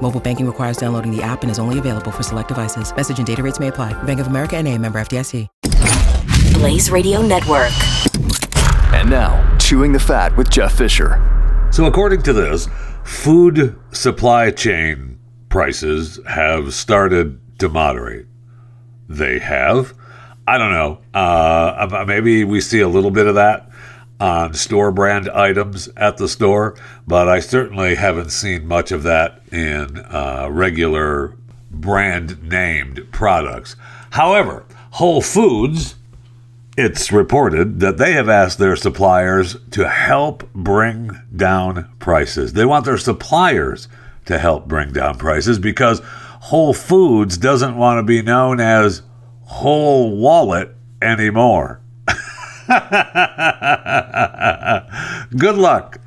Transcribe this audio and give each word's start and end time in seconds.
Mobile 0.00 0.20
banking 0.20 0.46
requires 0.46 0.78
downloading 0.78 1.14
the 1.14 1.22
app 1.22 1.42
and 1.42 1.50
is 1.50 1.58
only 1.58 1.78
available 1.78 2.10
for 2.10 2.22
select 2.22 2.48
devices. 2.48 2.94
Message 2.94 3.18
and 3.18 3.26
data 3.26 3.42
rates 3.42 3.60
may 3.60 3.68
apply. 3.68 3.92
Bank 4.04 4.20
of 4.20 4.28
America 4.28 4.56
and 4.56 4.66
a 4.66 4.78
member 4.78 4.98
FDIC. 4.98 5.46
Blaze 6.54 6.90
Radio 6.90 7.20
Network. 7.22 7.70
And 8.92 9.10
now, 9.10 9.56
Chewing 9.58 9.92
the 9.92 10.00
Fat 10.00 10.36
with 10.36 10.50
Jeff 10.50 10.72
Fisher. 10.72 11.22
So, 11.70 11.84
according 11.84 12.22
to 12.22 12.32
this, 12.32 12.68
food 13.04 13.78
supply 13.92 14.50
chain 14.50 15.18
prices 15.48 16.18
have 16.26 16.74
started 16.74 17.40
to 17.58 17.68
moderate. 17.68 18.26
They 19.08 19.38
have. 19.38 19.94
I 20.46 20.58
don't 20.58 20.72
know. 20.72 21.00
Uh, 21.14 22.04
maybe 22.06 22.44
we 22.44 22.60
see 22.60 22.80
a 22.80 22.88
little 22.88 23.10
bit 23.10 23.26
of 23.26 23.34
that 23.34 23.67
on 24.20 24.54
store 24.54 24.90
brand 24.90 25.28
items 25.30 25.88
at 25.96 26.16
the 26.16 26.28
store, 26.28 26.76
but 27.06 27.28
I 27.28 27.40
certainly 27.40 27.94
haven't 27.94 28.30
seen 28.30 28.66
much 28.66 28.90
of 28.90 29.02
that 29.04 29.40
in 29.52 29.98
uh, 29.98 30.48
regular 30.50 31.36
brand 31.70 32.42
named 32.42 33.06
products. 33.12 33.76
However, 34.10 34.64
Whole 34.92 35.20
Foods, 35.20 35.94
it's 36.76 37.12
reported 37.12 37.80
that 37.80 37.98
they 37.98 38.12
have 38.12 38.28
asked 38.28 38.58
their 38.58 38.76
suppliers 38.76 39.56
to 39.70 39.88
help 39.88 40.52
bring 40.52 41.10
down 41.34 41.88
prices. 41.98 42.54
They 42.54 42.64
want 42.64 42.84
their 42.84 42.98
suppliers 42.98 43.88
to 44.26 44.38
help 44.38 44.66
bring 44.66 44.92
down 44.92 45.18
prices 45.18 45.58
because 45.58 46.00
Whole 46.40 46.74
Foods 46.74 47.36
doesn't 47.36 47.76
want 47.76 47.98
to 47.98 48.02
be 48.02 48.22
known 48.22 48.60
as 48.60 49.02
Whole 49.42 50.16
Wallet 50.16 50.74
anymore. 51.00 51.80
Good 52.68 52.76
luck. 55.56 56.00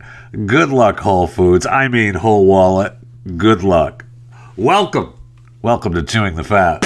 Good 0.46 0.70
luck, 0.70 1.00
Whole 1.00 1.26
Foods. 1.26 1.66
I 1.66 1.88
mean, 1.88 2.14
Whole 2.14 2.46
Wallet. 2.46 2.94
Good 3.36 3.64
luck. 3.64 4.06
Welcome. 4.56 5.16
Welcome 5.64 5.96
to 5.96 6.04
Chewing 6.04 6.36
the 6.36 6.44
Fat. 6.44 6.86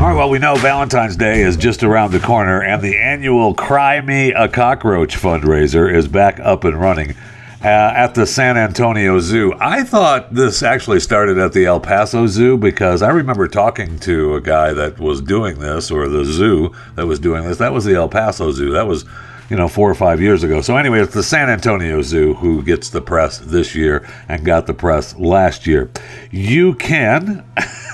All 0.00 0.08
right, 0.08 0.16
well, 0.16 0.30
we 0.30 0.38
know 0.38 0.56
Valentine's 0.56 1.16
Day 1.16 1.42
is 1.42 1.58
just 1.58 1.82
around 1.82 2.12
the 2.12 2.20
corner, 2.20 2.62
and 2.62 2.80
the 2.80 2.96
annual 2.96 3.52
Cry 3.52 4.00
Me 4.00 4.32
a 4.32 4.48
Cockroach 4.48 5.14
fundraiser 5.14 5.94
is 5.94 6.08
back 6.08 6.40
up 6.40 6.64
and 6.64 6.80
running 6.80 7.14
uh, 7.64 7.92
at 7.94 8.14
the 8.14 8.26
San 8.26 8.56
Antonio 8.56 9.20
Zoo. 9.20 9.54
I 9.60 9.84
thought 9.84 10.34
this 10.34 10.62
actually 10.62 10.98
started 11.00 11.38
at 11.38 11.52
the 11.52 11.64
El 11.64 11.78
Paso 11.78 12.26
Zoo 12.26 12.56
because 12.56 13.02
I 13.02 13.10
remember 13.10 13.46
talking 13.46 13.98
to 14.00 14.34
a 14.34 14.40
guy 14.40 14.72
that 14.72 14.98
was 14.98 15.20
doing 15.20 15.60
this, 15.60 15.90
or 15.90 16.08
the 16.08 16.24
zoo 16.24 16.72
that 16.96 17.06
was 17.06 17.20
doing 17.20 17.44
this. 17.44 17.58
That 17.58 17.72
was 17.72 17.84
the 17.84 17.94
El 17.94 18.08
Paso 18.08 18.50
Zoo. 18.50 18.72
That 18.72 18.88
was, 18.88 19.04
you 19.52 19.58
know, 19.58 19.68
four 19.68 19.90
or 19.90 19.94
five 19.94 20.18
years 20.18 20.42
ago. 20.42 20.62
So, 20.62 20.78
anyway, 20.78 21.00
it's 21.02 21.12
the 21.12 21.22
San 21.22 21.50
Antonio 21.50 22.00
Zoo 22.00 22.32
who 22.32 22.62
gets 22.62 22.88
the 22.88 23.02
press 23.02 23.36
this 23.36 23.74
year 23.74 24.08
and 24.26 24.46
got 24.46 24.66
the 24.66 24.72
press 24.72 25.14
last 25.16 25.66
year. 25.66 25.90
You 26.30 26.72
can 26.74 27.44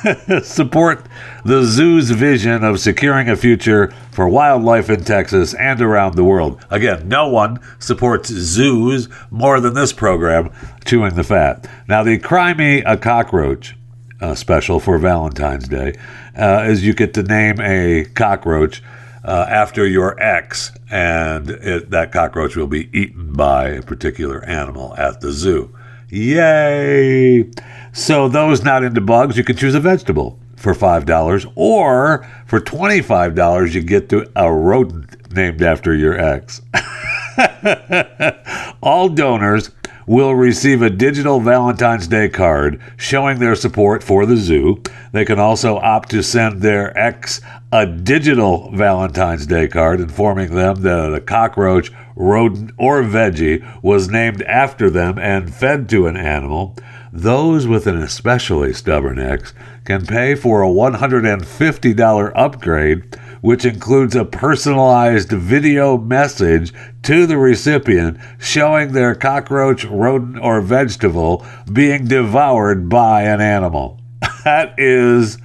support 0.45 1.05
the 1.45 1.65
zoo's 1.65 2.11
vision 2.11 2.63
of 2.63 2.79
securing 2.79 3.29
a 3.29 3.35
future 3.35 3.93
for 4.13 4.29
wildlife 4.29 4.89
in 4.89 5.03
Texas 5.03 5.53
and 5.55 5.81
around 5.81 6.15
the 6.15 6.23
world. 6.23 6.65
Again, 6.71 7.09
no 7.09 7.29
one 7.29 7.59
supports 7.81 8.29
zoos 8.29 9.09
more 9.33 9.59
than 9.59 9.75
this 9.75 9.93
program, 9.93 10.53
Chewing 10.85 11.17
the 11.17 11.25
Fat. 11.25 11.69
Now, 11.89 12.05
the 12.05 12.19
Cry 12.19 12.55
Me 12.55 12.85
a 12.85 12.97
Cockroach 12.97 13.75
uh, 14.21 14.37
special 14.37 14.79
for 14.79 14.97
Valentine's 14.99 15.67
Day 15.67 15.95
uh, 16.37 16.67
is 16.69 16.87
you 16.87 16.95
get 16.95 17.15
to 17.15 17.25
name 17.25 17.61
a 17.61 18.05
cockroach. 18.15 18.81
Uh, 19.29 19.45
after 19.51 19.87
your 19.87 20.19
ex, 20.19 20.73
and 20.91 21.51
it, 21.51 21.91
that 21.91 22.11
cockroach 22.11 22.57
will 22.57 22.67
be 22.67 22.89
eaten 22.99 23.35
by 23.35 23.69
a 23.69 23.83
particular 23.83 24.43
animal 24.47 24.95
at 24.97 25.21
the 25.21 25.31
zoo. 25.31 25.71
Yay! 26.09 27.51
So, 27.93 28.31
those 28.31 28.65
not 28.65 28.83
into 28.83 29.03
bugs, 29.03 29.37
you 29.37 29.45
can 29.45 29.55
choose 29.55 29.75
a 29.75 29.81
vegetable 29.81 30.39
for 30.57 30.73
$5, 30.73 31.53
or 31.57 32.27
for 32.47 32.59
$25, 32.59 33.75
you 33.75 33.83
get 33.83 34.09
to 34.09 34.27
a 34.35 34.51
rodent 34.51 35.31
named 35.31 35.61
after 35.61 35.95
your 35.95 36.19
ex. 36.19 36.63
All 38.83 39.11
donors 39.11 39.73
will 40.09 40.35
receive 40.35 40.81
a 40.81 40.89
digital 40.89 41.39
Valentine's 41.39 42.09
Day 42.09 42.31
card 42.31 42.81
showing 42.97 43.39
their 43.39 43.55
support 43.55 44.03
for 44.03 44.25
the 44.25 44.39
zoo. 44.39 44.83
They 45.13 45.27
can 45.27 45.39
also 45.39 45.77
opt 45.77 46.11
to 46.11 46.23
send 46.23 46.63
their 46.63 46.97
ex 46.99 47.43
a 47.71 47.85
digital 47.85 48.71
Valentine's 48.75 49.47
Day 49.47 49.69
card 49.69 50.01
informing 50.01 50.55
them 50.55 50.81
that 50.81 51.13
a 51.13 51.21
cockroach, 51.21 51.93
rodent, 52.17 52.71
or 52.79 53.03
veggie 53.03 53.63
was 53.83 54.09
named 54.09 54.41
after 54.45 54.89
them 54.89 55.19
and 55.19 55.55
fed 55.55 55.91
to 55.91 56.07
an 56.07 56.17
animal. 56.17 56.75
Those 57.13 57.67
with 57.67 57.87
an 57.87 58.01
especially 58.01 58.73
stubborn 58.73 59.19
ex 59.19 59.53
can 59.85 60.07
pay 60.07 60.35
for 60.35 60.63
a 60.63 60.69
$150 60.69 62.33
upgrade, 62.35 63.19
which 63.41 63.65
includes 63.65 64.15
a 64.15 64.25
personalized 64.25 65.31
video 65.31 65.97
message 65.97 66.73
to 67.03 67.27
the 67.27 67.39
recipient 67.39 68.19
showing 68.39 68.93
their 68.93 69.15
cockroach, 69.15 69.85
rodent, 69.85 70.39
or 70.43 70.61
vegetable 70.61 71.47
being 71.73 72.07
devoured 72.07 72.89
by 72.89 73.23
an 73.23 73.41
animal. 73.41 74.01
that 74.45 74.75
is 74.79 75.39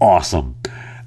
awesome. 0.00 0.56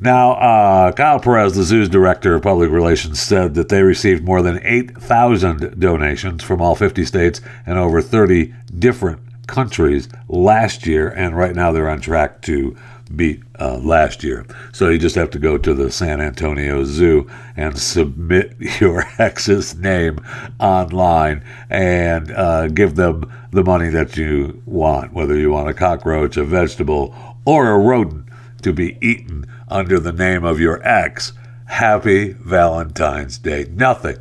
Now, 0.02 0.32
uh, 0.32 0.92
Kyle 0.94 1.20
Perez, 1.20 1.56
the 1.56 1.64
zoo's 1.64 1.90
director 1.90 2.34
of 2.34 2.42
public 2.42 2.72
relations, 2.72 3.22
said 3.22 3.56
that 3.56 3.68
they 3.68 3.84
received 3.84 4.24
more 4.24 4.42
than 4.42 4.62
8,000 4.64 5.78
donations 5.78 6.42
from 6.42 6.62
all 6.62 6.74
50 6.74 7.04
states 7.04 7.42
and 7.66 7.78
over 7.78 8.02
30 8.02 8.54
different 8.78 9.20
countries 9.48 10.08
last 10.30 10.88
year, 10.88 11.10
and 11.10 11.36
right 11.36 11.54
now 11.54 11.74
they're 11.74 11.90
on 11.90 12.00
track 12.00 12.42
to 12.44 12.78
beat 13.16 13.42
uh, 13.60 13.78
last 13.78 14.24
year. 14.24 14.46
So 14.72 14.90
you 14.90 14.98
just 14.98 15.16
have 15.16 15.30
to 15.32 15.40
go 15.40 15.58
to 15.58 15.74
the 15.74 15.92
San 15.92 16.22
Antonio 16.22 16.84
Zoo 16.84 17.30
and 17.56 17.78
submit 17.78 18.56
your 18.80 19.06
ex's 19.18 19.76
name 19.76 20.20
online 20.60 21.44
and 21.70 22.32
uh, 22.32 22.68
give 22.68 22.96
them 22.96 23.32
the 23.52 23.64
money 23.64 23.90
that 23.90 24.18
you 24.18 24.62
want, 24.66 25.14
whether 25.14 25.36
you 25.36 25.52
want 25.52 25.70
a 25.70 25.74
cockroach, 25.74 26.38
a 26.38 26.44
vegetable, 26.44 27.16
or 27.46 27.72
a 27.72 27.80
rodent 27.80 28.28
to 28.62 28.74
be 28.74 28.98
eaten 29.02 29.46
under 29.68 30.00
the 30.00 30.12
name 30.12 30.44
of 30.44 30.60
your 30.60 30.86
ex. 30.88 31.34
Happy 31.66 32.34
Valentine's 32.34 33.38
Day. 33.38 33.66
Nothing, 33.72 34.18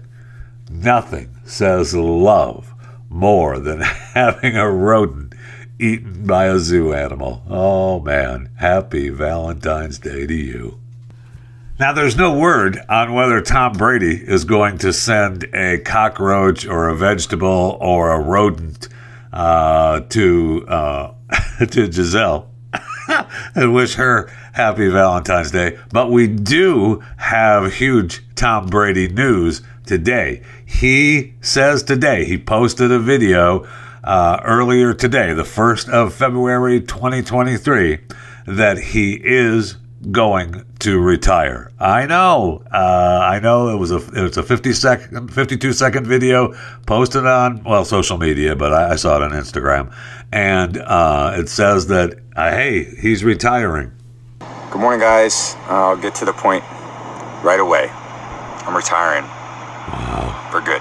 nothing 0.70 1.37
says 1.44 1.94
love 1.94 2.75
more 3.09 3.59
than 3.59 3.81
having 4.15 4.56
a 4.56 4.70
rodent 4.70 5.27
eaten 5.78 6.26
by 6.26 6.46
a 6.46 6.58
zoo 6.58 6.92
animal. 6.92 7.42
Oh 7.48 8.00
man, 8.00 8.50
happy 8.56 9.08
Valentine's 9.08 9.98
Day 9.98 10.26
to 10.26 10.34
you. 10.34 10.78
Now, 11.78 11.92
there's 11.92 12.16
no 12.16 12.36
word 12.36 12.80
on 12.88 13.14
whether 13.14 13.40
Tom 13.40 13.74
Brady 13.74 14.16
is 14.16 14.44
going 14.44 14.78
to 14.78 14.92
send 14.92 15.44
a 15.54 15.78
cockroach 15.78 16.66
or 16.66 16.88
a 16.88 16.96
vegetable 16.96 17.78
or 17.80 18.10
a 18.10 18.20
rodent 18.20 18.88
uh, 19.32 20.00
to 20.00 20.66
uh, 20.66 21.14
to 21.70 21.88
Gisele 21.88 22.50
and 23.54 23.72
wish 23.72 23.94
her 23.94 24.28
happy 24.54 24.88
Valentine's 24.88 25.52
Day. 25.52 25.78
But 25.92 26.10
we 26.10 26.26
do 26.26 27.00
have 27.16 27.74
huge 27.74 28.24
Tom 28.34 28.66
Brady 28.66 29.08
news 29.08 29.62
today. 29.86 30.42
He 30.66 31.34
says 31.40 31.84
today, 31.84 32.24
he 32.24 32.38
posted 32.38 32.90
a 32.90 32.98
video 32.98 33.69
uh, 34.08 34.40
earlier 34.43 34.94
today, 34.94 35.34
the 35.34 35.43
1st 35.43 35.90
of 35.90 36.14
February 36.14 36.81
2023, 36.81 37.99
that 38.46 38.78
he 38.78 39.20
is 39.22 39.76
going 40.10 40.64
to 40.78 40.99
retire. 40.99 41.70
I 41.78 42.06
know, 42.06 42.62
uh, 42.72 43.20
I 43.22 43.38
know 43.40 43.69
it 43.69 43.76
was 43.76 43.90
a 43.90 43.96
it 43.96 44.22
was 44.22 44.38
a 44.38 44.43
50 44.43 44.72
second, 44.72 45.34
52 45.34 45.75
second 45.75 46.06
video 46.06 46.55
posted 46.87 47.26
on 47.26 47.62
well 47.64 47.84
social 47.84 48.16
media, 48.16 48.56
but 48.56 48.72
I, 48.72 48.93
I 48.93 48.96
saw 48.96 49.16
it 49.16 49.22
on 49.22 49.32
Instagram, 49.32 49.94
and 50.32 50.78
uh, 50.78 51.34
it 51.37 51.50
says 51.50 51.88
that 51.88 52.19
uh, 52.34 52.50
hey, 52.50 52.84
he's 52.84 53.22
retiring. 53.25 53.93
Good 54.70 54.81
morning, 54.81 55.00
guys. 55.00 55.55
I'll 55.66 55.99
get 55.99 56.14
to 56.16 56.25
the 56.25 56.32
point 56.32 56.64
right 57.44 57.60
away. 57.60 57.90
I'm 57.90 58.75
retiring. 58.75 59.25
Wow. 59.25 60.49
For 60.50 60.62
good. 60.62 60.81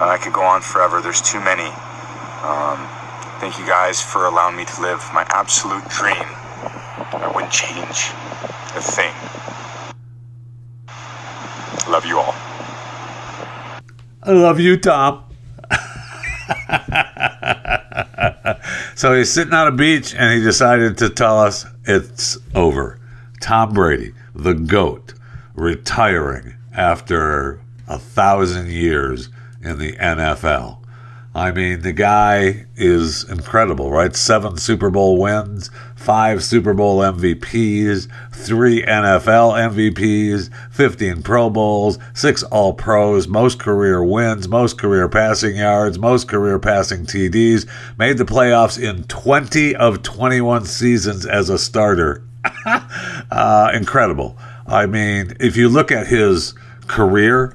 Uh, 0.00 0.10
I 0.10 0.18
could 0.18 0.32
go 0.32 0.42
on 0.42 0.60
forever. 0.60 1.00
There's 1.00 1.20
too 1.20 1.40
many. 1.40 1.66
Um, 2.44 2.86
thank 3.40 3.58
you 3.58 3.66
guys 3.66 4.00
for 4.00 4.26
allowing 4.26 4.54
me 4.54 4.64
to 4.64 4.80
live 4.80 5.02
my 5.12 5.26
absolute 5.30 5.82
dream. 5.88 6.14
I 6.14 7.32
wouldn't 7.34 7.52
change 7.52 8.12
a 8.76 8.80
thing. 8.80 9.12
Love 11.90 12.06
you 12.06 12.18
all. 12.18 12.32
I 14.22 14.30
love 14.30 14.60
you, 14.60 14.76
Tom. 14.76 15.24
so 18.94 19.14
he's 19.14 19.32
sitting 19.32 19.52
on 19.52 19.66
a 19.66 19.72
beach 19.72 20.14
and 20.14 20.32
he 20.32 20.40
decided 20.40 20.96
to 20.98 21.10
tell 21.10 21.40
us 21.40 21.66
it's 21.86 22.38
over. 22.54 23.00
Tom 23.40 23.72
Brady, 23.72 24.12
the 24.32 24.54
GOAT, 24.54 25.14
retiring 25.54 26.54
after 26.72 27.60
a 27.88 27.98
thousand 27.98 28.70
years 28.70 29.30
in 29.68 29.78
the 29.78 29.92
NFL. 29.92 30.78
I 31.34 31.52
mean, 31.52 31.82
the 31.82 31.92
guy 31.92 32.66
is 32.74 33.22
incredible, 33.22 33.90
right? 33.92 34.16
Seven 34.16 34.56
Super 34.56 34.90
Bowl 34.90 35.18
wins, 35.18 35.70
five 35.94 36.42
Super 36.42 36.74
Bowl 36.74 36.98
MVPs, 36.98 38.08
three 38.32 38.82
NFL 38.82 39.70
MVPs, 39.70 40.50
15 40.72 41.22
Pro 41.22 41.50
Bowls, 41.50 41.98
six 42.14 42.42
All 42.44 42.72
Pros, 42.72 43.28
most 43.28 43.60
career 43.60 44.02
wins, 44.02 44.48
most 44.48 44.78
career 44.78 45.08
passing 45.08 45.56
yards, 45.56 45.98
most 45.98 46.26
career 46.28 46.58
passing 46.58 47.04
TDs, 47.04 47.68
made 47.98 48.18
the 48.18 48.24
playoffs 48.24 48.82
in 48.82 49.04
20 49.04 49.76
of 49.76 50.02
21 50.02 50.64
seasons 50.64 51.24
as 51.24 51.50
a 51.50 51.58
starter. 51.58 52.24
uh, 53.30 53.70
incredible. 53.74 54.36
I 54.66 54.86
mean, 54.86 55.36
if 55.38 55.56
you 55.56 55.68
look 55.68 55.92
at 55.92 56.08
his 56.08 56.54
career, 56.88 57.54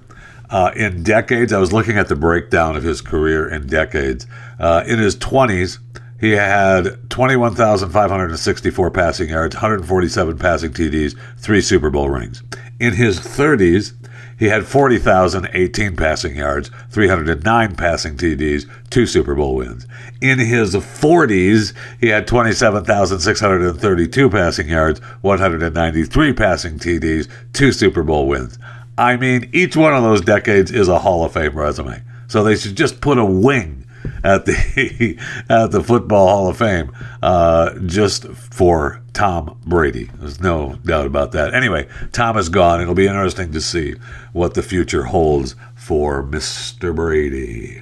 uh, 0.54 0.72
in 0.76 1.02
decades. 1.02 1.52
I 1.52 1.58
was 1.58 1.74
looking 1.74 1.98
at 1.98 2.08
the 2.08 2.16
breakdown 2.16 2.76
of 2.76 2.84
his 2.84 3.02
career 3.02 3.50
in 3.50 3.66
decades. 3.66 4.28
Uh, 4.60 4.84
in 4.86 5.00
his 5.00 5.16
20s, 5.16 5.80
he 6.22 6.32
had 6.32 7.10
21,564 7.10 8.92
passing 8.92 9.30
yards, 9.30 9.56
147 9.56 10.38
passing 10.38 10.72
TDs, 10.72 11.18
three 11.38 11.60
Super 11.60 11.90
Bowl 11.90 12.08
rings. 12.08 12.44
In 12.80 12.94
his 12.94 13.20
30s, 13.20 13.94
he 14.38 14.46
had 14.46 14.68
40,018 14.68 15.96
passing 15.96 16.36
yards, 16.36 16.70
309 16.92 17.76
passing 17.76 18.16
TDs, 18.16 18.70
two 18.92 19.08
Super 19.08 19.34
Bowl 19.34 19.56
wins. 19.56 19.88
In 20.22 20.38
his 20.38 20.76
40s, 20.76 21.74
he 22.00 22.10
had 22.10 22.28
27,632 22.28 24.30
passing 24.30 24.70
yards, 24.70 25.00
193 25.22 26.34
passing 26.34 26.78
TDs, 26.78 27.28
two 27.54 27.72
Super 27.72 28.04
Bowl 28.04 28.28
wins. 28.28 28.60
I 28.98 29.18
mean, 29.18 29.50
each 29.54 29.76
one 29.76 29.94
of 29.94 30.04
those 30.04 30.22
decades 30.22 30.72
is 30.72 30.88
a 30.88 31.00
Hall 31.00 31.26
of 31.26 31.34
Fame 31.34 31.58
resume. 31.58 32.04
So 32.28 32.44
they 32.44 32.56
should 32.56 32.76
just 32.76 33.02
put 33.02 33.18
a 33.18 33.26
wing 33.26 33.86
at 34.24 34.46
the 34.46 35.18
at 35.50 35.72
the 35.72 35.84
Football 35.84 36.28
Hall 36.28 36.50
of 36.50 36.58
Fame 36.58 36.92
uh, 37.22 37.78
just 37.86 38.28
for 38.28 39.02
Tom 39.14 39.60
Brady. 39.66 40.10
There's 40.16 40.40
no 40.40 40.76
doubt 40.86 41.06
about 41.06 41.32
that. 41.34 41.54
Anyway, 41.54 41.88
Tom 42.12 42.38
is 42.38 42.50
gone. 42.50 42.82
It'll 42.82 42.96
be 42.96 43.08
interesting 43.08 43.52
to 43.52 43.62
see 43.62 43.96
what 44.32 44.54
the 44.54 44.64
future 44.64 45.04
holds 45.04 45.56
for 45.76 46.24
Mr. 46.24 46.96
Brady. 46.96 47.82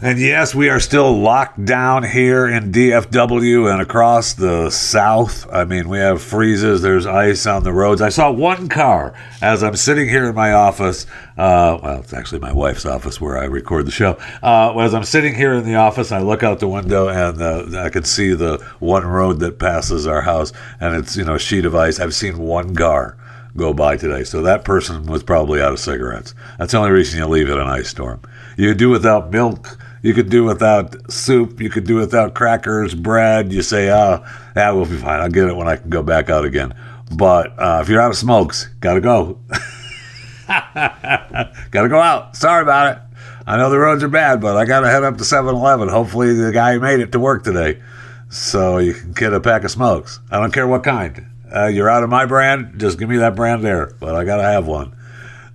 And 0.00 0.20
yes, 0.20 0.54
we 0.54 0.68
are 0.68 0.78
still 0.78 1.18
locked 1.18 1.64
down 1.64 2.04
here 2.04 2.46
in 2.46 2.70
DFW 2.70 3.72
and 3.72 3.82
across 3.82 4.32
the 4.32 4.70
south. 4.70 5.44
I 5.52 5.64
mean, 5.64 5.88
we 5.88 5.98
have 5.98 6.22
freezes, 6.22 6.82
there's 6.82 7.04
ice 7.04 7.46
on 7.46 7.64
the 7.64 7.72
roads. 7.72 8.00
I 8.00 8.10
saw 8.10 8.30
one 8.30 8.68
car 8.68 9.12
as 9.42 9.64
I'm 9.64 9.74
sitting 9.74 10.08
here 10.08 10.28
in 10.28 10.36
my 10.36 10.52
office. 10.52 11.04
Uh, 11.36 11.80
well, 11.82 11.98
it's 11.98 12.12
actually 12.12 12.38
my 12.38 12.52
wife's 12.52 12.86
office 12.86 13.20
where 13.20 13.38
I 13.38 13.46
record 13.46 13.86
the 13.86 13.90
show. 13.90 14.16
Uh, 14.40 14.78
as 14.78 14.94
I'm 14.94 15.02
sitting 15.02 15.34
here 15.34 15.54
in 15.54 15.64
the 15.64 15.74
office, 15.74 16.12
I 16.12 16.20
look 16.20 16.44
out 16.44 16.60
the 16.60 16.68
window 16.68 17.08
and 17.08 17.42
uh, 17.42 17.82
I 17.82 17.88
can 17.88 18.04
see 18.04 18.34
the 18.34 18.64
one 18.78 19.04
road 19.04 19.40
that 19.40 19.58
passes 19.58 20.06
our 20.06 20.20
house, 20.20 20.52
and 20.78 20.94
it's, 20.94 21.16
you 21.16 21.24
know, 21.24 21.34
a 21.34 21.40
sheet 21.40 21.64
of 21.64 21.74
ice. 21.74 21.98
I've 21.98 22.14
seen 22.14 22.38
one 22.38 22.76
car 22.76 23.16
go 23.56 23.72
by 23.74 23.96
today. 23.96 24.22
So 24.22 24.42
that 24.42 24.64
person 24.64 25.06
was 25.06 25.24
probably 25.24 25.60
out 25.60 25.72
of 25.72 25.80
cigarettes. 25.80 26.36
That's 26.56 26.70
the 26.70 26.78
only 26.78 26.92
reason 26.92 27.18
you 27.18 27.26
leave 27.26 27.50
it 27.50 27.58
an 27.58 27.66
ice 27.66 27.88
storm. 27.88 28.22
You 28.56 28.74
do 28.74 28.90
without 28.90 29.32
milk. 29.32 29.76
You 30.02 30.14
could 30.14 30.30
do 30.30 30.44
without 30.44 31.10
soup. 31.10 31.60
You 31.60 31.70
could 31.70 31.84
do 31.84 31.96
without 31.96 32.34
crackers, 32.34 32.94
bread. 32.94 33.52
You 33.52 33.62
say, 33.62 33.90
oh, 33.90 34.24
that 34.54 34.70
will 34.70 34.86
be 34.86 34.96
fine. 34.96 35.20
I'll 35.20 35.28
get 35.28 35.48
it 35.48 35.56
when 35.56 35.68
I 35.68 35.76
can 35.76 35.90
go 35.90 36.02
back 36.02 36.30
out 36.30 36.44
again. 36.44 36.74
But 37.14 37.58
uh, 37.58 37.80
if 37.82 37.88
you're 37.88 38.00
out 38.00 38.10
of 38.10 38.16
smokes, 38.16 38.68
gotta 38.80 39.00
go. 39.00 39.40
gotta 40.48 41.88
go 41.88 42.00
out. 42.00 42.36
Sorry 42.36 42.62
about 42.62 42.96
it. 42.96 43.02
I 43.46 43.56
know 43.56 43.70
the 43.70 43.78
roads 43.78 44.02
are 44.04 44.08
bad, 44.08 44.40
but 44.40 44.56
I 44.56 44.66
gotta 44.66 44.88
head 44.88 45.04
up 45.04 45.16
to 45.18 45.24
7 45.24 45.54
Eleven. 45.54 45.88
Hopefully, 45.88 46.34
the 46.34 46.52
guy 46.52 46.76
made 46.78 47.00
it 47.00 47.12
to 47.12 47.18
work 47.18 47.44
today. 47.44 47.80
So 48.28 48.76
you 48.78 48.92
can 48.92 49.12
get 49.12 49.32
a 49.32 49.40
pack 49.40 49.64
of 49.64 49.70
smokes. 49.70 50.20
I 50.30 50.38
don't 50.38 50.52
care 50.52 50.66
what 50.66 50.84
kind. 50.84 51.26
Uh, 51.54 51.66
you're 51.66 51.88
out 51.88 52.02
of 52.02 52.10
my 52.10 52.26
brand, 52.26 52.78
just 52.78 52.98
give 52.98 53.08
me 53.08 53.16
that 53.16 53.34
brand 53.34 53.64
there. 53.64 53.94
But 54.00 54.14
I 54.14 54.24
gotta 54.24 54.42
have 54.42 54.66
one. 54.66 54.94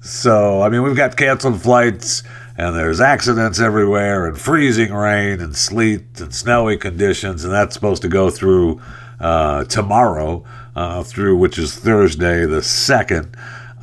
So, 0.01 0.61
I 0.61 0.69
mean, 0.69 0.81
we've 0.83 0.97
got 0.97 1.15
canceled 1.15 1.61
flights, 1.61 2.23
and 2.57 2.75
there's 2.75 3.01
accidents 3.01 3.59
everywhere, 3.59 4.27
and 4.27 4.39
freezing 4.39 4.93
rain, 4.93 5.41
and 5.41 5.55
sleet, 5.55 6.19
and 6.19 6.33
snowy 6.33 6.77
conditions, 6.77 7.43
and 7.43 7.53
that's 7.53 7.73
supposed 7.73 8.01
to 8.03 8.07
go 8.09 8.29
through 8.29 8.81
uh, 9.19 9.63
tomorrow, 9.65 10.43
uh, 10.75 11.03
through 11.03 11.37
which 11.37 11.57
is 11.57 11.75
Thursday, 11.75 12.45
the 12.45 12.59
2nd 12.59 13.35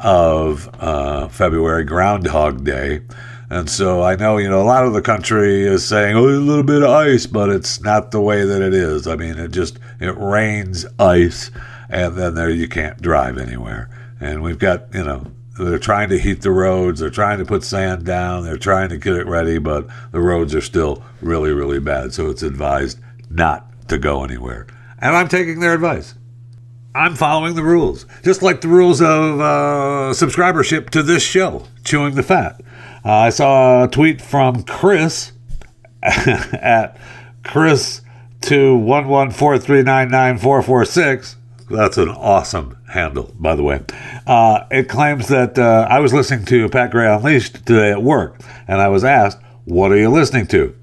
of 0.03 0.69
uh, 0.81 1.29
February, 1.29 1.85
Groundhog 1.85 2.65
Day. 2.65 3.01
And 3.49 3.69
so 3.69 4.03
I 4.03 4.15
know, 4.15 4.37
you 4.39 4.49
know, 4.49 4.63
a 4.63 4.65
lot 4.65 4.87
of 4.87 4.93
the 4.93 5.03
country 5.03 5.63
is 5.63 5.85
saying, 5.85 6.17
oh, 6.17 6.25
a 6.25 6.39
little 6.39 6.63
bit 6.63 6.83
of 6.83 6.91
ice, 6.91 7.27
but 7.27 7.49
it's 7.49 7.81
not 7.81 8.13
the 8.13 8.21
way 8.21 8.45
that 8.45 8.63
it 8.63 8.73
is. 8.73 9.09
I 9.09 9.17
mean, 9.17 9.39
it 9.39 9.51
just, 9.51 9.79
it 9.99 10.17
rains 10.17 10.87
ice, 11.01 11.51
and 11.89 12.17
then 12.17 12.35
there 12.35 12.51
you 12.51 12.69
can't 12.69 13.03
drive 13.03 13.39
anywhere. 13.39 13.91
And 14.21 14.43
we've 14.43 14.59
got, 14.59 14.95
you 14.95 15.03
know, 15.03 15.27
they're 15.65 15.79
trying 15.79 16.09
to 16.11 16.19
heat 16.19 16.43
the 16.43 16.51
roads. 16.51 17.01
They're 17.01 17.11
trying 17.11 17.39
to 17.39 17.45
put 17.45 17.65
sand 17.65 18.05
down. 18.05 18.45
They're 18.45 18.57
trying 18.57 18.89
to 18.91 18.97
get 18.97 19.15
it 19.15 19.27
ready, 19.27 19.59
but 19.59 19.87
the 20.13 20.21
roads 20.21 20.55
are 20.55 20.61
still 20.61 21.03
really, 21.21 21.53
really 21.53 21.81
bad. 21.81 22.13
So 22.13 22.29
it's 22.29 22.43
advised 22.43 22.99
not 23.31 23.89
to 23.89 23.99
go 23.99 24.25
anywhere. 24.25 24.67
And 25.01 25.17
I'm 25.17 25.29
taking 25.29 25.61
their 25.61 25.75
advice. 25.75 26.15
I'm 26.95 27.15
following 27.15 27.55
the 27.55 27.63
rules, 27.63 28.05
just 28.25 28.43
like 28.43 28.63
the 28.63 28.69
rules 28.69 29.01
of 29.01 29.41
uh, 29.41 30.13
subscribership 30.13 30.91
to 30.91 31.05
this 31.05 31.23
show, 31.23 31.65
Chewing 31.85 32.17
the 32.17 32.23
Fat. 32.25 32.61
Uh, 33.05 33.13
I 33.13 33.31
saw 33.31 33.85
a 33.85 33.89
tweet 33.89 34.21
from 34.21 34.65
Chris 34.65 35.33
at 36.03 36.99
Chris 37.45 38.01
to 38.43 38.77
one 38.77 39.07
one 39.07 39.31
four 39.31 39.59
three 39.59 39.83
nine 39.83 40.11
nine 40.11 40.39
four 40.39 40.63
four 40.63 40.85
six. 40.85 41.37
That's 41.71 41.99
an 41.99 42.09
awesome 42.09 42.77
handle, 42.89 43.33
by 43.39 43.55
the 43.55 43.63
way. 43.63 43.81
Uh, 44.27 44.65
it 44.71 44.89
claims 44.89 45.29
that 45.29 45.59
uh, 45.59 45.87
I 45.89 46.01
was 46.01 46.13
listening 46.13 46.45
to 46.47 46.69
Pat 46.69 46.91
Gray 46.91 47.07
Unleashed 47.07 47.65
today 47.65 47.93
at 47.93 48.03
work, 48.03 48.41
and 48.67 48.81
I 48.81 48.89
was 48.89 49.05
asked, 49.05 49.39
What 49.65 49.93
are 49.93 49.97
you 49.97 50.11
listening 50.11 50.49
to? 50.49 50.77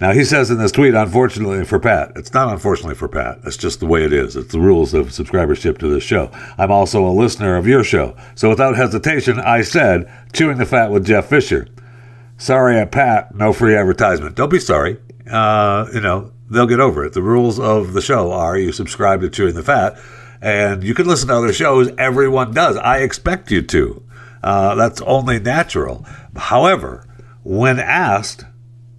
Now, 0.00 0.12
he 0.12 0.24
says 0.24 0.50
in 0.50 0.58
this 0.58 0.72
tweet, 0.72 0.94
unfortunately 0.94 1.64
for 1.64 1.78
Pat, 1.78 2.12
it's 2.16 2.34
not 2.34 2.52
unfortunately 2.52 2.96
for 2.96 3.08
Pat. 3.08 3.38
It's 3.44 3.56
just 3.56 3.80
the 3.80 3.86
way 3.86 4.04
it 4.04 4.12
is. 4.12 4.36
It's 4.36 4.52
the 4.52 4.60
rules 4.60 4.92
of 4.92 5.08
subscribership 5.08 5.78
to 5.78 5.88
this 5.88 6.02
show. 6.02 6.30
I'm 6.58 6.70
also 6.70 7.06
a 7.06 7.08
listener 7.08 7.56
of 7.56 7.66
your 7.66 7.82
show. 7.82 8.14
So 8.34 8.50
without 8.50 8.76
hesitation, 8.76 9.40
I 9.40 9.62
said, 9.62 10.10
Chewing 10.34 10.58
the 10.58 10.66
Fat 10.66 10.90
with 10.90 11.06
Jeff 11.06 11.30
Fisher. 11.30 11.68
Sorry 12.36 12.78
at 12.78 12.92
Pat, 12.92 13.34
no 13.34 13.54
free 13.54 13.74
advertisement. 13.74 14.36
Don't 14.36 14.50
be 14.50 14.60
sorry. 14.60 14.98
Uh, 15.30 15.86
you 15.94 16.00
know, 16.00 16.30
they'll 16.50 16.66
get 16.66 16.80
over 16.80 17.04
it. 17.04 17.12
The 17.12 17.22
rules 17.22 17.58
of 17.58 17.92
the 17.92 18.02
show 18.02 18.32
are 18.32 18.58
you 18.58 18.72
subscribe 18.72 19.20
to 19.20 19.30
Chewing 19.30 19.54
the 19.54 19.62
Fat, 19.62 19.98
and 20.40 20.84
you 20.84 20.94
can 20.94 21.06
listen 21.06 21.28
to 21.28 21.36
other 21.36 21.52
shows. 21.52 21.90
Everyone 21.98 22.52
does. 22.52 22.76
I 22.76 22.98
expect 22.98 23.50
you 23.50 23.62
to. 23.62 24.02
Uh, 24.42 24.74
that's 24.74 25.00
only 25.02 25.40
natural. 25.40 26.06
However, 26.36 27.04
when 27.42 27.78
asked, 27.80 28.44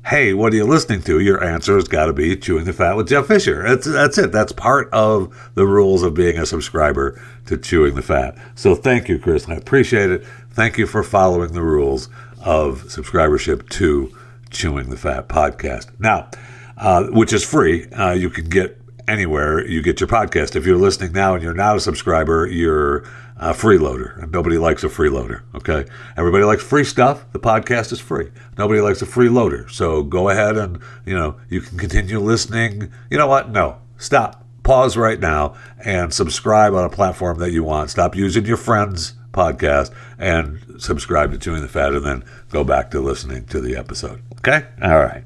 hey, 0.08 0.34
what 0.34 0.54
are 0.54 0.56
you 0.56 0.66
listening 0.66 1.02
to? 1.04 1.20
Your 1.20 1.44
answer 1.44 1.76
has 1.76 1.88
got 1.88 2.06
to 2.06 2.14
be 2.14 2.36
Chewing 2.36 2.66
the 2.66 2.74
Fat 2.74 2.96
with 2.96 3.10
Jeff 3.10 3.28
Fisher. 3.28 3.64
That's, 3.64 3.86
that's 3.86 4.18
it. 4.18 4.32
That's 4.32 4.52
part 4.52 4.90
of 4.92 5.52
the 5.54 5.68
rules 5.68 6.04
of 6.04 6.14
being 6.14 6.38
a 6.38 6.46
subscriber 6.46 7.22
to 7.46 7.58
Chewing 7.58 7.96
the 7.96 8.02
Fat. 8.02 8.38
So 8.56 8.74
thank 8.74 9.10
you, 9.10 9.20
Chris. 9.20 9.48
I 9.48 9.56
appreciate 9.56 10.10
it. 10.10 10.26
Thank 10.52 10.78
you 10.78 10.88
for 10.88 11.04
following 11.04 11.54
the 11.54 11.62
rules 11.62 12.10
of 12.44 12.84
subscribership 12.84 13.70
to 13.70 14.18
Chewing 14.50 14.90
the 14.90 14.98
Fat 14.98 15.28
podcast. 15.28 15.88
Now, 16.00 16.30
uh, 16.78 17.06
which 17.08 17.34
is 17.34 17.44
free. 17.44 17.86
Uh, 17.92 18.12
you 18.12 18.30
can 18.30 18.46
get 18.50 18.80
anywhere 19.08 19.66
you 19.66 19.82
get 19.82 20.00
your 20.00 20.08
podcast. 20.08 20.56
If 20.56 20.66
you're 20.66 20.78
listening 20.78 21.14
now 21.14 21.34
and 21.34 21.44
you're 21.44 21.54
not 21.54 21.78
a 21.78 21.80
subscriber, 21.80 22.46
you're 22.46 23.04
a 23.38 23.54
freeloader. 23.54 24.22
And 24.22 24.32
nobody 24.32 24.58
likes 24.58 24.84
a 24.84 24.88
freeloader. 24.88 25.44
Okay. 25.56 25.86
Everybody 26.18 26.44
likes 26.44 26.64
free 26.64 26.84
stuff. 26.84 27.32
The 27.32 27.40
podcast 27.40 27.92
is 27.92 28.00
free. 28.00 28.30
Nobody 28.58 28.82
likes 28.82 29.02
a 29.02 29.06
freeloader. 29.06 29.70
So 29.72 30.04
go 30.04 30.30
ahead 30.30 30.58
and, 30.58 30.80
you 31.06 31.16
know, 31.16 31.38
you 31.50 31.62
can 31.62 31.78
continue 31.78 32.20
listening. 32.20 32.92
You 33.10 33.18
know 33.18 33.28
what? 33.28 33.50
No. 33.50 33.80
Stop. 33.98 34.44
Pause 34.64 34.98
right 34.98 35.20
now 35.20 35.56
and 35.84 36.14
subscribe 36.14 36.74
on 36.74 36.84
a 36.84 36.90
platform 36.90 37.40
that 37.40 37.52
you 37.52 37.64
want. 37.64 37.90
Stop 37.90 38.16
using 38.16 38.46
your 38.46 38.58
friends' 38.58 39.14
podcast 39.32 39.94
and 40.18 40.60
subscribe 40.78 41.32
to 41.32 41.38
Chewing 41.38 41.62
the 41.62 41.70
Fat 41.70 41.94
and 41.94 42.06
then 42.06 42.26
go 42.50 42.66
back 42.66 42.92
to 42.92 43.00
listening 43.00 43.46
to 43.46 43.62
the 43.62 43.78
episode. 43.78 44.22
Okay? 44.40 44.66
All 44.84 44.98
right. 44.98 45.24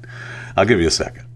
I'll 0.56 0.66
give 0.66 0.80
you 0.80 0.86
a 0.86 0.92
second. 0.92 1.31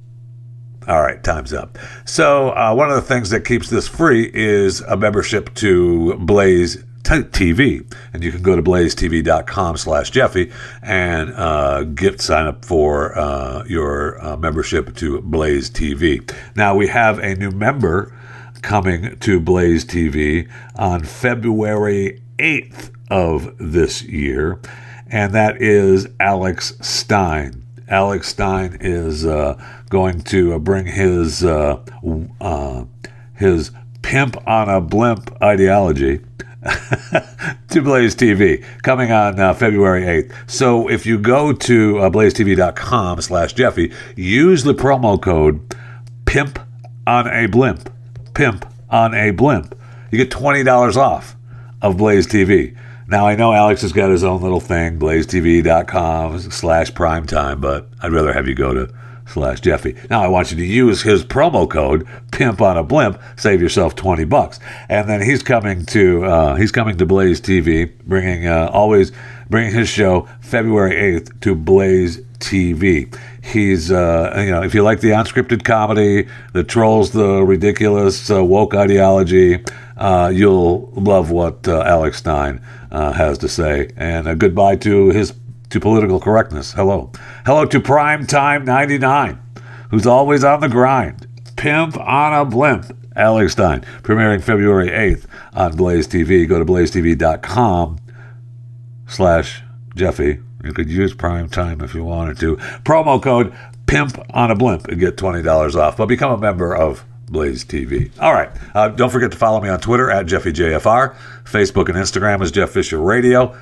All 0.86 1.02
right, 1.02 1.22
time's 1.22 1.52
up. 1.52 1.78
So, 2.04 2.50
uh, 2.50 2.72
one 2.74 2.90
of 2.90 2.94
the 2.94 3.02
things 3.02 3.30
that 3.30 3.44
keeps 3.44 3.68
this 3.68 3.88
free 3.88 4.30
is 4.32 4.80
a 4.82 4.96
membership 4.96 5.52
to 5.56 6.14
Blaze 6.14 6.84
TV. 7.02 7.84
And 8.12 8.22
you 8.22 8.32
can 8.32 8.42
go 8.42 8.56
to 8.56 8.62
blazetv.com 8.62 9.76
slash 9.76 10.10
Jeffy 10.10 10.52
and 10.82 11.32
uh, 11.34 11.84
get 11.84 12.20
sign 12.20 12.46
up 12.46 12.64
for 12.64 13.16
uh, 13.18 13.64
your 13.66 14.22
uh, 14.24 14.36
membership 14.36 14.94
to 14.96 15.20
Blaze 15.22 15.70
TV. 15.70 16.28
Now, 16.54 16.74
we 16.74 16.88
have 16.88 17.18
a 17.18 17.34
new 17.34 17.50
member 17.50 18.12
coming 18.62 19.16
to 19.18 19.40
Blaze 19.40 19.84
TV 19.84 20.50
on 20.74 21.04
February 21.04 22.20
8th 22.38 22.90
of 23.10 23.54
this 23.58 24.02
year, 24.02 24.60
and 25.08 25.32
that 25.34 25.62
is 25.62 26.08
Alex 26.18 26.76
Stein. 26.80 27.62
Alex 27.88 28.28
Stein 28.30 28.78
is 28.80 29.24
uh, 29.24 29.62
going 29.88 30.20
to 30.22 30.54
uh, 30.54 30.58
bring 30.58 30.86
his 30.86 31.44
uh, 31.44 31.80
uh, 32.40 32.84
his 33.34 33.70
pimp 34.02 34.36
on 34.46 34.68
a 34.68 34.80
blimp 34.80 35.36
ideology 35.42 36.20
to 37.68 37.82
Blaze 37.82 38.16
TV, 38.16 38.64
coming 38.82 39.12
on 39.12 39.38
uh, 39.38 39.54
February 39.54 40.02
8th. 40.02 40.50
So 40.50 40.88
if 40.88 41.06
you 41.06 41.18
go 41.18 41.52
to 41.52 41.98
uh, 41.98 42.10
blazetv.com 42.10 43.20
slash 43.20 43.52
Jeffy, 43.52 43.92
use 44.16 44.64
the 44.64 44.74
promo 44.74 45.20
code 45.20 45.74
PIMP 46.24 46.58
on 47.06 47.28
a 47.28 47.46
blimp. 47.46 47.90
Pimp 48.34 48.66
on 48.90 49.14
a 49.14 49.30
blimp. 49.30 49.78
You 50.10 50.18
get 50.18 50.30
$20 50.30 50.96
off 50.96 51.36
of 51.82 51.96
Blaze 51.96 52.26
TV. 52.26 52.76
Now, 53.08 53.26
I 53.26 53.36
know 53.36 53.52
Alex 53.52 53.82
has 53.82 53.92
got 53.92 54.10
his 54.10 54.24
own 54.24 54.42
little 54.42 54.60
thing, 54.60 54.98
blazetv.com 54.98 56.40
slash 56.40 56.90
primetime, 56.90 57.60
but 57.60 57.88
I'd 58.02 58.12
rather 58.12 58.32
have 58.32 58.48
you 58.48 58.54
go 58.54 58.74
to 58.74 58.92
slash 59.26 59.60
Jeffy. 59.60 59.96
Now, 60.08 60.22
I 60.22 60.28
want 60.28 60.50
you 60.50 60.56
to 60.56 60.64
use 60.64 61.02
his 61.02 61.24
promo 61.24 61.68
code, 61.68 62.06
pimp 62.32 62.60
on 62.60 62.76
a 62.76 62.82
blimp, 62.82 63.20
save 63.36 63.60
yourself 63.60 63.94
20 63.94 64.24
bucks. 64.24 64.60
And 64.88 65.08
then 65.08 65.22
he's 65.22 65.42
coming 65.42 65.84
to, 65.86 66.24
uh, 66.24 66.54
he's 66.54 66.72
coming 66.72 66.96
to 66.98 67.06
Blaze 67.06 67.40
TV, 67.40 67.92
bringing, 68.06 68.46
uh, 68.46 68.70
always 68.72 69.12
bringing 69.50 69.72
his 69.72 69.88
show 69.88 70.28
February 70.40 71.20
8th 71.20 71.40
to 71.40 71.54
Blaze 71.54 72.20
TV. 72.38 73.14
He's, 73.42 73.90
uh, 73.90 74.34
you 74.38 74.50
know, 74.50 74.62
if 74.62 74.74
you 74.74 74.82
like 74.82 75.00
the 75.00 75.10
unscripted 75.10 75.64
comedy, 75.64 76.28
the 76.52 76.64
trolls, 76.64 77.12
the 77.12 77.42
ridiculous 77.42 78.30
uh, 78.30 78.44
woke 78.44 78.74
ideology, 78.74 79.64
uh, 79.96 80.30
you'll 80.34 80.90
love 80.94 81.30
what 81.30 81.66
uh, 81.66 81.82
Alex 81.82 82.18
Stein 82.18 82.60
has 82.90 83.38
to 83.38 83.48
say. 83.48 83.90
And 83.96 84.38
goodbye 84.38 84.76
to 84.76 85.10
his 85.10 85.32
to 85.70 85.80
political 85.80 86.20
correctness. 86.20 86.72
Hello, 86.72 87.10
hello 87.46 87.64
to 87.64 87.80
Prime 87.80 88.26
Time 88.26 88.64
ninety 88.64 88.98
nine, 88.98 89.40
who's 89.90 90.06
always 90.06 90.42
on 90.42 90.60
the 90.60 90.68
grind. 90.68 91.28
Pimp 91.56 91.96
on 91.96 92.34
a 92.34 92.44
blimp. 92.44 92.92
Alex 93.14 93.52
Stein, 93.52 93.80
premiering 94.02 94.42
February 94.42 94.88
8th 94.88 95.24
on 95.54 95.74
Blaze 95.74 96.06
TV. 96.06 96.46
Go 96.46 96.58
to 96.58 96.66
blazetv.com 96.66 97.98
slash 99.06 99.62
Jeffy. 99.94 100.40
You 100.62 100.72
could 100.74 100.90
use 100.90 101.14
prime 101.14 101.48
time 101.48 101.80
if 101.80 101.94
you 101.94 102.04
wanted 102.04 102.38
to. 102.40 102.56
Promo 102.84 103.22
code 103.22 103.54
PIMP 103.86 104.18
on 104.34 104.50
a 104.50 104.54
blimp 104.54 104.88
and 104.88 105.00
get 105.00 105.16
$20 105.16 105.76
off. 105.76 105.96
But 105.96 106.06
become 106.06 106.32
a 106.32 106.36
member 106.36 106.76
of 106.76 107.06
Blaze 107.26 107.64
TV. 107.64 108.10
All 108.20 108.34
right. 108.34 108.50
Uh, 108.74 108.88
don't 108.88 109.10
forget 109.10 109.30
to 109.30 109.38
follow 109.38 109.62
me 109.62 109.70
on 109.70 109.80
Twitter 109.80 110.10
at 110.10 110.26
JeffyJFR. 110.26 111.16
Facebook 111.44 111.88
and 111.88 111.96
Instagram 111.96 112.42
is 112.42 112.50
Jeff 112.50 112.70
Fisher 112.70 113.00
Radio. 113.00 113.56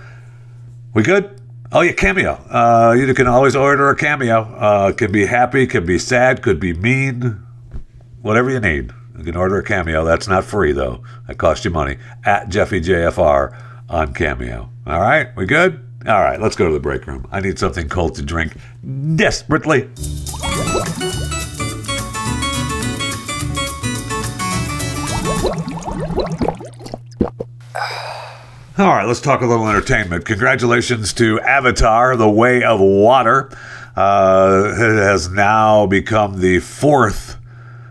We 0.95 1.05
good? 1.05 1.41
Oh, 1.73 1.81
yeah, 1.81 1.93
Cameo. 1.93 2.35
Uh, 2.51 2.95
you 2.97 3.13
can 3.15 3.27
always 3.27 3.57
order 3.57 3.89
a 3.89 3.97
Cameo. 3.97 4.43
Uh, 4.43 4.93
can 4.93 5.11
be 5.11 5.27
happy, 5.27 5.67
can 5.67 5.85
be 5.85 5.99
sad, 5.99 6.43
could 6.43 6.61
be 6.61 6.73
mean, 6.73 7.43
whatever 8.23 8.51
you 8.51 8.61
need. 8.61 8.93
You 9.19 9.25
can 9.25 9.37
order 9.37 9.59
a 9.59 9.65
Cameo. 9.65 10.05
That's 10.05 10.29
not 10.29 10.45
free, 10.45 10.73
though. 10.73 11.03
That 11.27 11.39
costs 11.39 11.65
you 11.65 11.71
money. 11.71 11.99
At 12.25 12.49
Jeffy 12.49 12.81
JFR 12.81 13.57
on 13.89 14.15
Cameo. 14.15 14.71
All 14.87 15.01
right, 15.01 15.35
we 15.37 15.47
good? 15.47 15.81
All 16.07 16.21
right, 16.21 16.41
let's 16.41 16.55
go 16.55 16.67
to 16.67 16.73
the 16.73 16.81
break 16.81 17.07
room. 17.07 17.27
I 17.33 17.41
need 17.41 17.59
something 17.59 17.89
cold 17.89 18.17
to 18.17 18.23
drink 18.23 18.57
desperately. 19.17 19.89
All 28.77 28.89
right, 28.89 29.07
let's 29.07 29.21
talk 29.21 29.41
a 29.41 29.47
little 29.47 29.69
entertainment. 29.69 30.25
Congratulations 30.25 31.13
to 31.13 31.39
Avatar: 31.43 32.17
The 32.17 32.29
Way 32.29 32.65
of 32.65 32.81
Water. 32.81 33.49
Uh, 33.95 34.75
it 34.77 34.97
has 34.97 35.29
now 35.29 35.87
become 35.87 36.41
the 36.41 36.59
fourth 36.59 37.37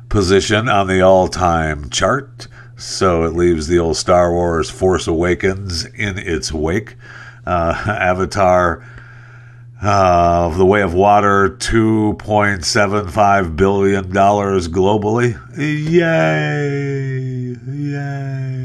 position 0.10 0.68
on 0.68 0.88
the 0.88 1.00
all-time 1.00 1.90
chart. 1.90 2.50
So 2.76 3.24
it 3.24 3.34
leaves 3.34 3.68
the 3.68 3.80
old 3.80 3.96
Star 3.96 4.34
Wars 4.34 4.70
Force 4.70 5.08
Awakens 5.08 5.86
in 5.86 6.18
its 6.18 6.52
wake. 6.52 6.98
Uh, 7.46 7.82
Avatar 7.88 8.86
uh, 9.82 10.50
The 10.58 10.66
Way 10.66 10.82
of 10.82 10.94
Water, 10.94 11.50
$2.75 11.50 13.56
billion 13.56 14.12
globally. 14.12 15.40
Yay! 15.58 17.56
Yay! 17.72 18.63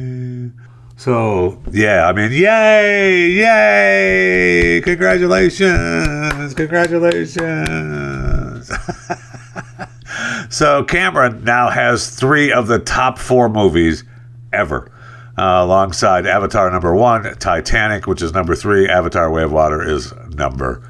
So, 1.09 1.59
yeah, 1.73 2.07
I 2.07 2.13
mean, 2.13 2.33
yay! 2.33 3.31
Yay! 3.31 4.83
Congratulations! 4.83 6.53
Congratulations! 6.53 8.71
so, 10.55 10.85
Cameron 10.85 11.45
now 11.45 11.71
has 11.71 12.11
three 12.11 12.53
of 12.53 12.67
the 12.67 12.79
top 12.79 13.17
four 13.17 13.49
movies 13.49 14.05
ever. 14.53 14.93
Uh, 15.39 15.65
alongside 15.65 16.27
Avatar 16.27 16.71
number 16.71 16.95
one, 16.95 17.23
Titanic, 17.39 18.07
which 18.07 18.21
is 18.21 18.35
number 18.35 18.55
three, 18.55 18.87
Avatar 18.87 19.31
Way 19.31 19.45
of 19.45 19.53
Water 19.53 19.83
is 19.83 20.13
number 20.35 20.87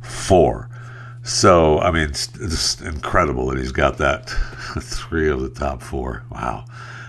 four. 0.00 0.70
So, 1.24 1.80
I 1.80 1.90
mean, 1.90 2.04
it's, 2.04 2.28
it's 2.36 2.80
incredible 2.82 3.46
that 3.46 3.58
he's 3.58 3.72
got 3.72 3.98
that 3.98 4.28
three 4.80 5.28
of 5.28 5.40
the 5.40 5.50
top 5.50 5.82
four. 5.82 6.22
Wow. 6.30 6.66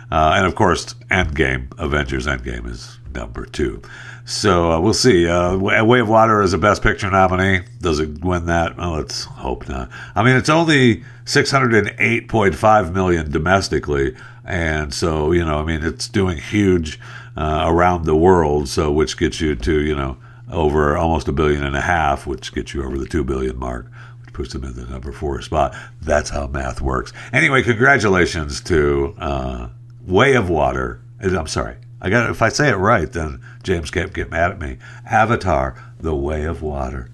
Uh, 0.09 0.33
and 0.35 0.45
of 0.45 0.55
course, 0.55 0.93
Endgame, 1.11 1.67
Avengers 1.77 2.27
Endgame 2.27 2.69
is 2.69 2.97
number 3.13 3.45
two. 3.45 3.81
So 4.25 4.71
uh, 4.71 4.79
we'll 4.79 4.93
see. 4.93 5.27
Uh, 5.27 5.57
Way 5.57 5.99
of 5.99 6.09
Water 6.09 6.41
is 6.41 6.53
a 6.53 6.57
Best 6.57 6.83
Picture 6.83 7.09
nominee. 7.09 7.61
Does 7.81 7.99
it 7.99 8.23
win 8.23 8.45
that? 8.47 8.77
Well, 8.77 8.91
let's 8.91 9.23
hope 9.23 9.67
not. 9.69 9.89
I 10.15 10.23
mean, 10.23 10.35
it's 10.35 10.49
only 10.49 11.03
608.5 11.25 12.93
million 12.93 13.31
domestically, 13.31 14.15
and 14.43 14.93
so 14.93 15.31
you 15.31 15.45
know, 15.45 15.59
I 15.59 15.63
mean, 15.63 15.83
it's 15.83 16.09
doing 16.09 16.37
huge 16.37 16.99
uh, 17.37 17.63
around 17.67 18.03
the 18.03 18.15
world. 18.15 18.67
So 18.67 18.91
which 18.91 19.17
gets 19.17 19.39
you 19.39 19.55
to 19.55 19.81
you 19.81 19.95
know 19.95 20.17
over 20.51 20.97
almost 20.97 21.27
a 21.27 21.33
billion 21.33 21.63
and 21.63 21.75
a 21.75 21.81
half, 21.81 22.27
which 22.27 22.53
gets 22.53 22.73
you 22.73 22.83
over 22.83 22.97
the 22.97 23.07
two 23.07 23.23
billion 23.23 23.57
mark 23.57 23.89
which 24.25 24.33
puts 24.33 24.51
them 24.51 24.65
in 24.65 24.73
the 24.73 24.85
number 24.85 25.13
four 25.13 25.41
spot. 25.41 25.73
That's 26.01 26.31
how 26.31 26.47
math 26.47 26.81
works. 26.81 27.13
Anyway, 27.31 27.63
congratulations 27.63 28.59
to 28.61 29.15
uh, 29.19 29.69
Way 30.07 30.35
of 30.35 30.49
Water. 30.49 31.01
I'm 31.21 31.47
sorry. 31.47 31.75
I 31.99 32.09
got 32.09 32.29
if 32.29 32.41
I 32.41 32.49
say 32.49 32.69
it 32.69 32.75
right, 32.75 33.11
then 33.11 33.41
James 33.61 33.91
can't 33.91 34.13
get 34.13 34.31
mad 34.31 34.51
at 34.51 34.59
me. 34.59 34.77
Avatar: 35.05 35.75
The 35.99 36.15
Way 36.15 36.45
of 36.45 36.61
Water. 36.61 37.11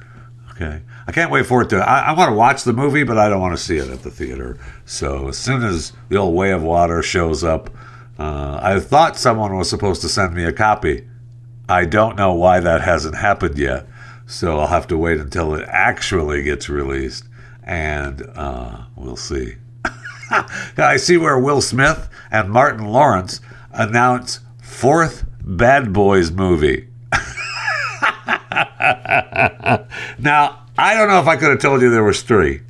Okay, 0.52 0.84
I 1.08 1.12
can't 1.12 1.32
wait 1.32 1.48
for 1.48 1.64
it 1.64 1.70
to. 1.70 1.78
I, 1.78 2.12
I 2.12 2.14
want 2.14 2.30
to 2.30 2.36
watch 2.36 2.64
the 2.64 2.74
movie, 2.74 3.04
but 3.04 3.18
I 3.18 3.28
don't 3.30 3.42
want 3.42 3.58
to 3.58 3.64
see 3.64 3.78
it 3.78 3.90
at 3.90 4.04
the 4.04 4.12
theater. 4.12 4.60
So 4.86 5.30
as 5.30 5.38
soon 5.38 5.64
as 5.64 5.94
the 6.10 6.18
old 6.18 6.36
Way 6.36 6.52
of 6.52 6.62
Water 6.62 7.02
shows 7.02 7.44
up, 7.44 7.72
uh, 8.20 8.60
I 8.62 8.80
thought 8.80 9.18
someone 9.18 9.58
was 9.58 9.70
supposed 9.70 10.02
to 10.02 10.10
send 10.10 10.36
me 10.36 10.44
a 10.44 10.54
copy. 10.54 11.08
I 11.68 11.86
don't 11.86 12.16
know 12.16 12.34
why 12.34 12.60
that 12.60 12.82
hasn't 12.82 13.16
happened 13.16 13.58
yet. 13.58 13.88
So 14.28 14.60
I'll 14.60 14.68
have 14.68 14.88
to 14.88 14.98
wait 14.98 15.20
until 15.20 15.56
it 15.56 15.68
actually 15.68 16.44
gets 16.44 16.70
released, 16.70 17.26
and 17.64 18.22
uh, 18.36 18.84
we'll 18.96 19.16
see. 19.16 19.56
I 20.78 20.98
see 20.98 21.18
where 21.18 21.40
Will 21.40 21.62
Smith 21.62 22.10
and 22.34 22.50
Martin 22.50 22.88
Lawrence 22.88 23.40
announce 23.72 24.42
fourth 24.62 25.24
Bad 25.42 25.94
Boys 25.94 26.32
movie. 26.32 26.88
now, 30.18 30.64
I 30.78 30.96
don't 30.96 31.08
know 31.08 31.20
if 31.22 31.28
I 31.28 31.38
could 31.38 31.52
have 31.52 31.62
told 31.62 31.82
you 31.82 31.92
there 31.92 32.04
was 32.04 32.24
three. 32.24 32.62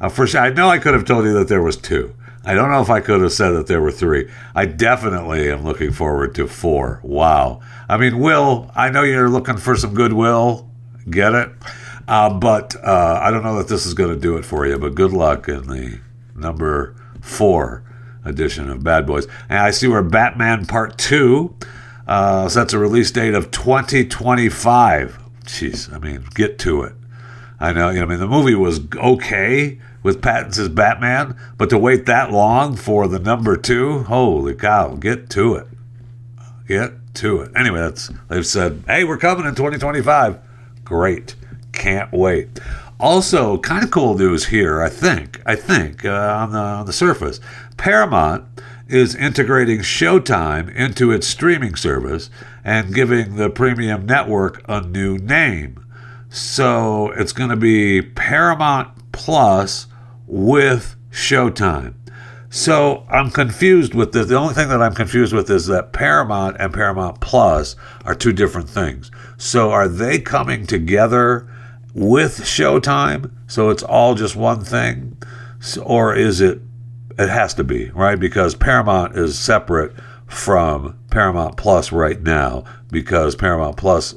Uh, 0.00 0.08
for 0.08 0.26
sure, 0.26 0.40
I 0.40 0.50
know 0.50 0.68
I 0.68 0.78
could 0.78 0.94
have 0.94 1.04
told 1.04 1.24
you 1.24 1.32
that 1.34 1.46
there 1.46 1.62
was 1.62 1.76
two. 1.76 2.14
I 2.44 2.54
don't 2.54 2.72
know 2.72 2.82
if 2.82 2.90
I 2.90 2.98
could 2.98 3.20
have 3.20 3.30
said 3.30 3.50
that 3.50 3.68
there 3.68 3.80
were 3.80 3.92
three. 3.92 4.28
I 4.56 4.66
definitely 4.66 5.48
am 5.48 5.62
looking 5.62 5.92
forward 5.92 6.34
to 6.34 6.48
four. 6.48 6.98
Wow. 7.04 7.60
I 7.88 7.96
mean, 7.98 8.18
Will, 8.18 8.68
I 8.74 8.90
know 8.90 9.04
you're 9.04 9.30
looking 9.30 9.58
for 9.58 9.76
some 9.76 9.94
goodwill. 9.94 10.68
Get 11.08 11.34
it? 11.34 11.50
Uh, 12.08 12.34
but 12.34 12.74
uh, 12.84 13.20
I 13.22 13.30
don't 13.30 13.44
know 13.44 13.58
that 13.58 13.68
this 13.68 13.86
is 13.86 13.94
going 13.94 14.12
to 14.12 14.18
do 14.18 14.36
it 14.36 14.44
for 14.44 14.66
you. 14.66 14.76
But 14.76 14.96
good 14.96 15.12
luck 15.12 15.48
in 15.48 15.68
the 15.68 16.00
number 16.34 16.96
four 17.20 17.84
edition 18.24 18.70
of 18.70 18.82
Bad 18.82 19.06
Boys. 19.06 19.26
And 19.48 19.58
I 19.58 19.70
see 19.70 19.86
where 19.88 20.02
Batman 20.02 20.66
Part 20.66 20.98
2 20.98 21.54
uh, 22.06 22.48
sets 22.48 22.72
a 22.72 22.78
release 22.78 23.10
date 23.10 23.34
of 23.34 23.50
2025. 23.50 25.18
Jeez, 25.44 25.92
I 25.92 25.98
mean, 25.98 26.24
get 26.34 26.58
to 26.60 26.82
it. 26.82 26.94
I 27.60 27.72
know, 27.72 27.88
I 27.88 28.04
mean, 28.04 28.18
the 28.18 28.26
movie 28.26 28.54
was 28.54 28.80
okay 28.96 29.78
with 30.02 30.20
Pattinson's 30.20 30.68
Batman, 30.68 31.36
but 31.56 31.70
to 31.70 31.78
wait 31.78 32.06
that 32.06 32.32
long 32.32 32.74
for 32.76 33.06
the 33.06 33.20
number 33.20 33.56
two, 33.56 34.02
holy 34.04 34.54
cow, 34.54 34.96
get 34.96 35.30
to 35.30 35.54
it. 35.54 35.68
Get 36.66 36.92
to 37.14 37.40
it. 37.42 37.52
Anyway, 37.54 37.78
that's 37.78 38.10
they've 38.28 38.46
said, 38.46 38.82
hey, 38.86 39.04
we're 39.04 39.18
coming 39.18 39.46
in 39.46 39.54
2025. 39.54 40.38
Great. 40.84 41.36
Can't 41.72 42.12
wait. 42.12 42.60
Also, 43.02 43.58
kind 43.58 43.82
of 43.82 43.90
cool 43.90 44.16
news 44.16 44.46
here, 44.46 44.80
I 44.80 44.88
think. 44.88 45.42
I 45.44 45.56
think 45.56 46.04
uh, 46.04 46.36
on 46.38 46.52
the 46.52 46.58
on 46.58 46.86
the 46.86 46.92
surface, 46.92 47.40
Paramount 47.76 48.44
is 48.86 49.16
integrating 49.16 49.80
Showtime 49.80 50.72
into 50.72 51.10
its 51.10 51.26
streaming 51.26 51.74
service 51.74 52.30
and 52.62 52.94
giving 52.94 53.34
the 53.34 53.50
premium 53.50 54.06
network 54.06 54.62
a 54.68 54.82
new 54.82 55.18
name. 55.18 55.84
So 56.28 57.10
it's 57.16 57.32
going 57.32 57.50
to 57.50 57.56
be 57.56 58.02
Paramount 58.02 59.10
Plus 59.10 59.88
with 60.28 60.94
Showtime. 61.10 61.94
So 62.50 63.04
I'm 63.10 63.32
confused 63.32 63.94
with 63.94 64.12
this. 64.12 64.28
The 64.28 64.38
only 64.38 64.54
thing 64.54 64.68
that 64.68 64.80
I'm 64.80 64.94
confused 64.94 65.32
with 65.32 65.50
is 65.50 65.66
that 65.66 65.92
Paramount 65.92 66.56
and 66.60 66.72
Paramount 66.72 67.20
Plus 67.20 67.74
are 68.04 68.14
two 68.14 68.32
different 68.32 68.68
things. 68.70 69.10
So 69.38 69.72
are 69.72 69.88
they 69.88 70.20
coming 70.20 70.68
together 70.68 71.48
with 71.94 72.40
Showtime? 72.40 73.30
So 73.46 73.70
it's 73.70 73.82
all 73.82 74.14
just 74.14 74.36
one 74.36 74.64
thing? 74.64 75.16
Or 75.82 76.14
is 76.14 76.40
it, 76.40 76.60
it 77.18 77.28
has 77.28 77.54
to 77.54 77.64
be, 77.64 77.90
right? 77.90 78.18
Because 78.18 78.54
Paramount 78.54 79.16
is 79.16 79.38
separate 79.38 79.92
from 80.26 80.98
Paramount 81.10 81.56
Plus 81.56 81.92
right 81.92 82.20
now 82.20 82.64
because 82.90 83.36
Paramount 83.36 83.76
Plus, 83.76 84.14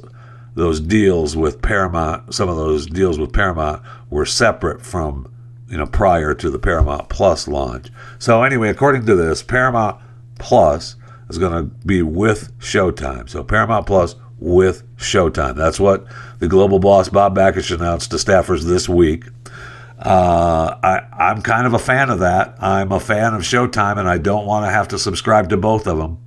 those 0.54 0.80
deals 0.80 1.36
with 1.36 1.60
Paramount, 1.60 2.34
some 2.34 2.48
of 2.48 2.56
those 2.56 2.86
deals 2.86 3.18
with 3.18 3.32
Paramount 3.32 3.82
were 4.10 4.26
separate 4.26 4.82
from 4.82 5.30
you 5.68 5.76
know, 5.76 5.86
prior 5.86 6.34
to 6.34 6.50
the 6.50 6.58
Paramount 6.58 7.08
Plus 7.08 7.48
launch. 7.48 7.88
So 8.18 8.42
anyway, 8.42 8.68
according 8.68 9.06
to 9.06 9.14
this, 9.14 9.42
Paramount 9.42 10.00
Plus 10.38 10.96
is 11.28 11.38
going 11.38 11.52
to 11.52 11.74
be 11.86 12.02
with 12.02 12.56
Showtime. 12.58 13.28
So 13.28 13.42
Paramount 13.42 13.86
Plus 13.86 14.14
with 14.38 14.84
Showtime. 14.96 15.56
That's 15.56 15.80
what 15.80 16.06
the 16.38 16.48
global 16.48 16.78
boss 16.78 17.08
Bob 17.08 17.36
Bakish 17.36 17.74
announced 17.74 18.10
to 18.10 18.16
staffers 18.16 18.62
this 18.62 18.88
week. 18.88 19.24
Uh, 19.98 20.76
I, 20.82 21.00
I'm 21.12 21.40
kind 21.40 21.66
of 21.66 21.72
a 21.72 21.78
fan 21.78 22.10
of 22.10 22.18
that. 22.18 22.56
I'm 22.60 22.92
a 22.92 23.00
fan 23.00 23.34
of 23.34 23.42
Showtime, 23.42 23.98
and 23.98 24.08
I 24.08 24.18
don't 24.18 24.46
want 24.46 24.66
to 24.66 24.70
have 24.70 24.88
to 24.88 24.98
subscribe 24.98 25.48
to 25.50 25.56
both 25.56 25.86
of 25.86 25.96
them. 25.96 26.18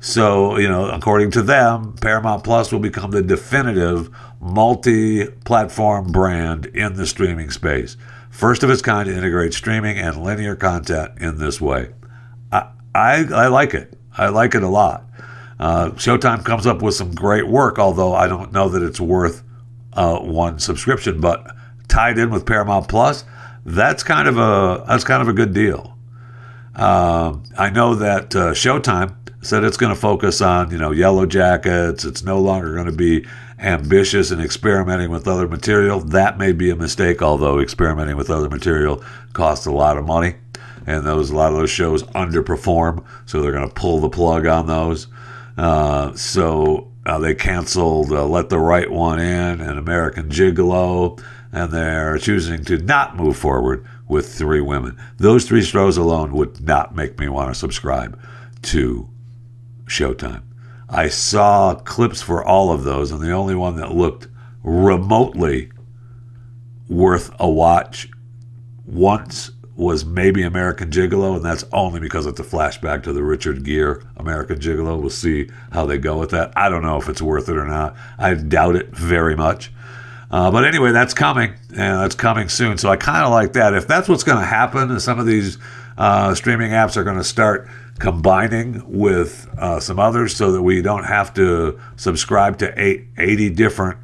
So, 0.00 0.58
you 0.58 0.68
know, 0.68 0.90
according 0.90 1.30
to 1.32 1.42
them, 1.42 1.94
Paramount 1.94 2.44
Plus 2.44 2.70
will 2.70 2.80
become 2.80 3.10
the 3.10 3.22
definitive 3.22 4.10
multi 4.40 5.26
platform 5.26 6.12
brand 6.12 6.66
in 6.66 6.94
the 6.94 7.06
streaming 7.06 7.50
space. 7.50 7.96
First 8.30 8.62
of 8.62 8.68
its 8.68 8.82
kind 8.82 9.08
to 9.08 9.16
integrate 9.16 9.54
streaming 9.54 9.98
and 9.98 10.22
linear 10.22 10.54
content 10.54 11.12
in 11.18 11.38
this 11.38 11.58
way. 11.58 11.94
I, 12.52 12.68
I, 12.94 13.24
I 13.32 13.46
like 13.46 13.72
it. 13.72 13.98
I 14.16 14.28
like 14.28 14.54
it 14.54 14.62
a 14.62 14.68
lot. 14.68 15.04
Uh, 15.58 15.90
Showtime 15.90 16.44
comes 16.44 16.66
up 16.66 16.82
with 16.82 16.94
some 16.94 17.14
great 17.14 17.46
work, 17.46 17.78
although 17.78 18.14
I 18.14 18.26
don't 18.26 18.52
know 18.52 18.68
that 18.68 18.82
it's 18.82 19.00
worth 19.00 19.42
uh, 19.94 20.18
one 20.18 20.58
subscription. 20.58 21.20
But 21.20 21.46
tied 21.88 22.18
in 22.18 22.30
with 22.30 22.44
Paramount 22.44 22.88
Plus, 22.88 23.24
that's 23.64 24.02
kind 24.02 24.28
of 24.28 24.38
a 24.38 24.84
that's 24.86 25.04
kind 25.04 25.22
of 25.22 25.28
a 25.28 25.32
good 25.32 25.54
deal. 25.54 25.96
Uh, 26.74 27.38
I 27.56 27.70
know 27.70 27.94
that 27.94 28.36
uh, 28.36 28.52
Showtime 28.52 29.14
said 29.40 29.64
it's 29.64 29.76
going 29.76 29.94
to 29.94 30.00
focus 30.00 30.40
on 30.40 30.70
you 30.70 30.78
know 30.78 30.90
Yellow 30.90 31.24
Jackets. 31.24 32.04
It's 32.04 32.22
no 32.22 32.38
longer 32.38 32.74
going 32.74 32.86
to 32.86 32.92
be 32.92 33.26
ambitious 33.58 34.30
and 34.30 34.42
experimenting 34.42 35.10
with 35.10 35.26
other 35.26 35.48
material. 35.48 36.00
That 36.00 36.36
may 36.36 36.52
be 36.52 36.70
a 36.70 36.76
mistake, 36.76 37.22
although 37.22 37.58
experimenting 37.58 38.16
with 38.16 38.28
other 38.28 38.50
material 38.50 39.02
costs 39.32 39.64
a 39.64 39.72
lot 39.72 39.96
of 39.96 40.04
money, 40.04 40.34
and 40.86 41.06
those 41.06 41.30
a 41.30 41.36
lot 41.36 41.52
of 41.52 41.58
those 41.58 41.70
shows 41.70 42.02
underperform, 42.02 43.04
so 43.24 43.40
they're 43.40 43.52
going 43.52 43.68
to 43.68 43.74
pull 43.74 44.00
the 44.00 44.10
plug 44.10 44.46
on 44.46 44.66
those. 44.66 45.06
Uh, 45.56 46.12
so 46.14 46.92
uh, 47.06 47.18
they 47.18 47.34
canceled 47.34 48.12
uh, 48.12 48.26
Let 48.26 48.48
the 48.48 48.58
Right 48.58 48.90
One 48.90 49.18
In 49.18 49.60
and 49.60 49.78
American 49.78 50.28
Gigolo, 50.28 51.22
and 51.52 51.72
they're 51.72 52.18
choosing 52.18 52.64
to 52.64 52.78
not 52.78 53.16
move 53.16 53.36
forward 53.36 53.86
with 54.08 54.32
Three 54.32 54.60
Women. 54.60 54.98
Those 55.16 55.46
three 55.46 55.62
shows 55.62 55.96
alone 55.96 56.32
would 56.32 56.60
not 56.60 56.94
make 56.94 57.18
me 57.18 57.28
want 57.28 57.50
to 57.50 57.58
subscribe 57.58 58.18
to 58.62 59.08
Showtime. 59.86 60.42
I 60.88 61.08
saw 61.08 61.74
clips 61.74 62.22
for 62.22 62.44
all 62.44 62.72
of 62.72 62.84
those, 62.84 63.10
and 63.10 63.20
the 63.20 63.32
only 63.32 63.54
one 63.54 63.76
that 63.76 63.92
looked 63.92 64.28
remotely 64.62 65.70
worth 66.88 67.34
a 67.40 67.48
watch 67.48 68.08
once 68.84 69.50
was 69.76 70.04
maybe 70.04 70.42
American 70.42 70.90
Gigolo, 70.90 71.36
and 71.36 71.44
that's 71.44 71.64
only 71.72 72.00
because 72.00 72.26
it's 72.26 72.40
a 72.40 72.44
flashback 72.44 73.02
to 73.04 73.12
the 73.12 73.22
Richard 73.22 73.62
Gere 73.62 74.00
American 74.16 74.58
Gigolo. 74.58 74.98
We'll 74.98 75.10
see 75.10 75.50
how 75.70 75.86
they 75.86 75.98
go 75.98 76.18
with 76.18 76.30
that. 76.30 76.52
I 76.56 76.68
don't 76.68 76.82
know 76.82 76.96
if 76.96 77.08
it's 77.08 77.22
worth 77.22 77.48
it 77.48 77.56
or 77.56 77.66
not. 77.66 77.94
I 78.18 78.34
doubt 78.34 78.76
it 78.76 78.88
very 78.88 79.36
much. 79.36 79.70
Uh, 80.30 80.50
but 80.50 80.64
anyway, 80.64 80.92
that's 80.92 81.14
coming, 81.14 81.54
and 81.70 82.00
that's 82.00 82.14
coming 82.14 82.48
soon. 82.48 82.78
So 82.78 82.88
I 82.88 82.96
kind 82.96 83.24
of 83.24 83.30
like 83.30 83.52
that. 83.52 83.74
If 83.74 83.86
that's 83.86 84.08
what's 84.08 84.24
going 84.24 84.38
to 84.38 84.46
happen, 84.46 84.98
some 84.98 85.18
of 85.18 85.26
these 85.26 85.58
uh, 85.98 86.34
streaming 86.34 86.72
apps 86.72 86.96
are 86.96 87.04
going 87.04 87.18
to 87.18 87.24
start 87.24 87.68
combining 87.98 88.82
with 88.86 89.48
uh, 89.58 89.80
some 89.80 89.98
others 89.98 90.36
so 90.36 90.52
that 90.52 90.62
we 90.62 90.82
don't 90.82 91.04
have 91.04 91.32
to 91.34 91.80
subscribe 91.96 92.58
to 92.58 92.72
eight, 92.80 93.06
80 93.16 93.50
different 93.50 93.98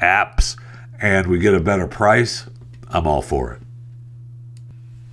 apps 0.00 0.56
and 1.00 1.26
we 1.26 1.38
get 1.38 1.54
a 1.54 1.60
better 1.60 1.86
price, 1.86 2.46
I'm 2.88 3.06
all 3.06 3.22
for 3.22 3.52
it. 3.52 3.63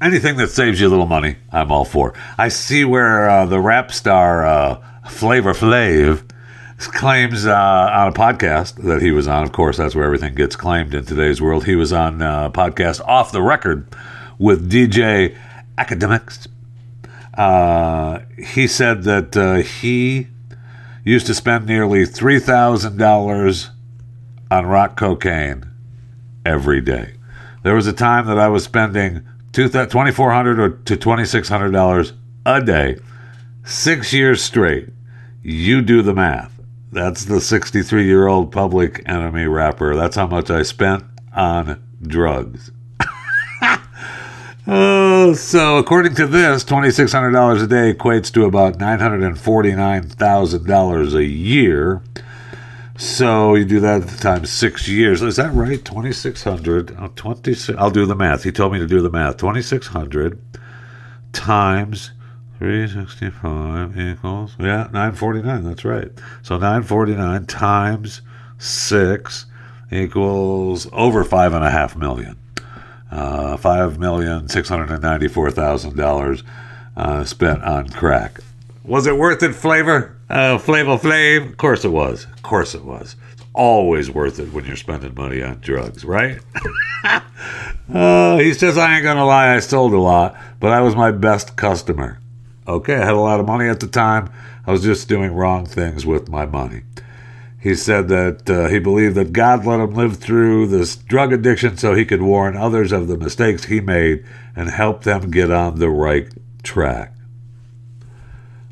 Anything 0.02 0.38
that 0.38 0.50
saves 0.50 0.82
you 0.82 0.88
a 0.88 0.90
little 0.90 1.06
money, 1.06 1.36
I'm 1.52 1.72
all 1.72 1.86
for. 1.86 2.14
I 2.38 2.48
see 2.50 2.84
where 2.84 3.30
uh, 3.30 3.46
the 3.46 3.60
rap 3.60 3.92
star 3.92 4.44
uh, 4.44 4.82
Flavor 5.08 5.54
Flav 5.54 6.28
claims 6.80 7.46
uh, 7.46 7.54
on 7.94 8.08
a 8.08 8.12
podcast 8.12 8.82
that 8.84 9.04
he 9.04 9.12
was 9.12 9.28
on. 9.28 9.44
Of 9.44 9.52
course, 9.52 9.78
that's 9.78 9.94
where 9.94 10.04
everything 10.06 10.34
gets 10.34 10.56
claimed 10.56 10.96
in 10.96 11.06
today's 11.06 11.40
world. 11.40 11.66
He 11.66 11.76
was 11.76 11.94
on 11.94 12.20
a 12.20 12.50
podcast 12.52 13.00
Off 13.02 13.32
the 13.32 13.44
Record 13.44 13.86
with 14.40 14.72
DJ 14.72 15.38
Akademiks. 15.78 16.48
uh, 17.36 18.22
he 18.44 18.66
said 18.66 19.04
that 19.04 19.38
uh, 19.38 19.58
he 19.58 20.28
used 21.04 21.28
to 21.28 21.36
spend 21.36 21.68
nearly 21.68 22.06
$3,000 22.06 23.70
on 24.50 24.66
rock 24.66 24.98
cocaine 24.98 25.64
every 26.44 26.82
day. 26.82 27.14
There 27.62 27.76
was 27.76 27.86
a 27.86 27.94
time 27.94 28.26
that 28.26 28.40
I 28.40 28.48
was 28.48 28.64
spending 28.64 29.28
2,400 29.54 30.60
or 30.60 30.70
to 30.70 30.98
$2,600 30.98 32.12
a 32.46 32.64
day, 32.64 32.98
six 33.66 34.14
years 34.14 34.44
straight. 34.44 34.90
You 35.44 35.82
do 35.82 36.02
the 36.02 36.14
math. 36.14 36.60
That's 36.92 37.26
the 37.26 37.42
63 37.42 38.06
year 38.06 38.28
old 38.28 38.52
public 38.52 39.02
enemy 39.06 39.46
rapper. 39.46 39.96
That's 39.96 40.16
how 40.16 40.28
much 40.28 40.50
I 40.50 40.64
spent 40.64 41.04
on 41.36 41.82
drugs. 42.02 42.72
Oh, 44.68 45.34
so 45.34 45.78
according 45.78 46.14
to 46.16 46.28
this, 46.28 46.64
$2,600 46.64 47.64
a 47.64 47.68
day 47.68 47.94
equates 47.94 48.32
to 48.34 48.46
about 48.46 48.78
$949,000 48.78 51.16
a 51.16 51.26
year. 51.26 52.02
So 53.02 53.56
you 53.56 53.66
do 53.66 53.80
that 53.80 54.08
times 54.20 54.52
six 54.52 54.88
years. 54.88 55.24
Is 55.24 55.38
that 55.38 55.52
right? 55.56 55.84
2,600. 55.84 56.96
Oh, 57.00 57.12
26. 57.16 57.76
I'll 57.80 57.90
do 57.90 58.06
the 58.06 58.14
math. 58.14 58.44
He 58.44 58.52
told 58.52 58.74
me 58.74 58.78
to 58.78 58.86
do 58.86 59.02
the 59.02 59.10
math. 59.10 59.38
2,600 59.38 60.40
times 61.34 62.12
365 62.60 64.00
equals, 64.00 64.56
yeah, 64.60 64.88
949. 64.94 65.64
That's 65.64 65.84
right. 65.84 66.12
So 66.44 66.60
949 66.60 67.48
times 67.48 68.22
six 68.60 69.48
equals 69.92 70.88
over 70.94 71.24
five 71.24 71.54
and 71.54 71.66
a 71.66 71.72
half 71.72 71.96
million 71.96 72.38
uh, 73.10 73.58
$5,694,000 73.58 76.44
uh, 76.96 77.26
spent 77.26 77.64
on 77.64 77.90
crack. 77.90 78.42
Was 78.84 79.08
it 79.08 79.18
worth 79.18 79.42
it, 79.42 79.56
Flavor? 79.56 80.16
Flavor 80.32 80.98
Flav? 80.98 81.50
Of 81.50 81.58
course 81.58 81.84
it 81.84 81.90
was. 81.90 82.26
Of 82.26 82.42
course 82.42 82.74
it 82.74 82.86
was. 82.86 83.18
It's 83.34 83.44
always 83.54 84.10
worth 84.10 84.40
it 84.40 84.54
when 84.54 84.66
you're 84.66 84.78
spending 84.78 85.14
money 85.14 85.44
on 85.44 85.60
drugs, 85.60 86.06
right? 86.06 86.40
uh, 87.94 88.38
he 88.38 88.54
says, 88.54 88.78
I 88.78 88.96
ain't 88.96 89.04
gonna 89.04 89.26
lie, 89.26 89.54
I 89.54 89.60
sold 89.60 89.94
a 89.94 90.00
lot, 90.00 90.38
but 90.62 90.72
I 90.72 90.80
was 90.82 90.96
my 90.96 91.12
best 91.12 91.58
customer. 91.58 92.20
Okay, 92.66 92.96
I 92.96 93.06
had 93.06 93.14
a 93.14 93.20
lot 93.20 93.42
of 93.42 93.46
money 93.46 93.68
at 93.68 93.82
the 93.82 93.88
time. 93.88 94.32
I 94.66 94.72
was 94.72 94.84
just 94.84 95.10
doing 95.10 95.34
wrong 95.34 95.66
things 95.66 96.06
with 96.06 96.30
my 96.30 96.46
money. 96.46 96.84
He 97.60 97.76
said 97.76 98.08
that 98.08 98.50
uh, 98.50 98.70
he 98.70 98.80
believed 98.80 99.16
that 99.16 99.34
God 99.34 99.66
let 99.66 99.82
him 99.82 99.94
live 99.94 100.18
through 100.18 100.68
this 100.68 100.96
drug 100.96 101.34
addiction 101.34 101.78
so 101.78 101.94
he 101.94 102.06
could 102.06 102.22
warn 102.22 102.56
others 102.56 102.92
of 102.92 103.08
the 103.08 103.18
mistakes 103.18 103.66
he 103.66 103.82
made 103.82 104.26
and 104.56 104.70
help 104.70 105.04
them 105.04 105.30
get 105.30 105.52
on 105.52 105.78
the 105.78 105.90
right 105.90 106.28
track. 106.64 107.14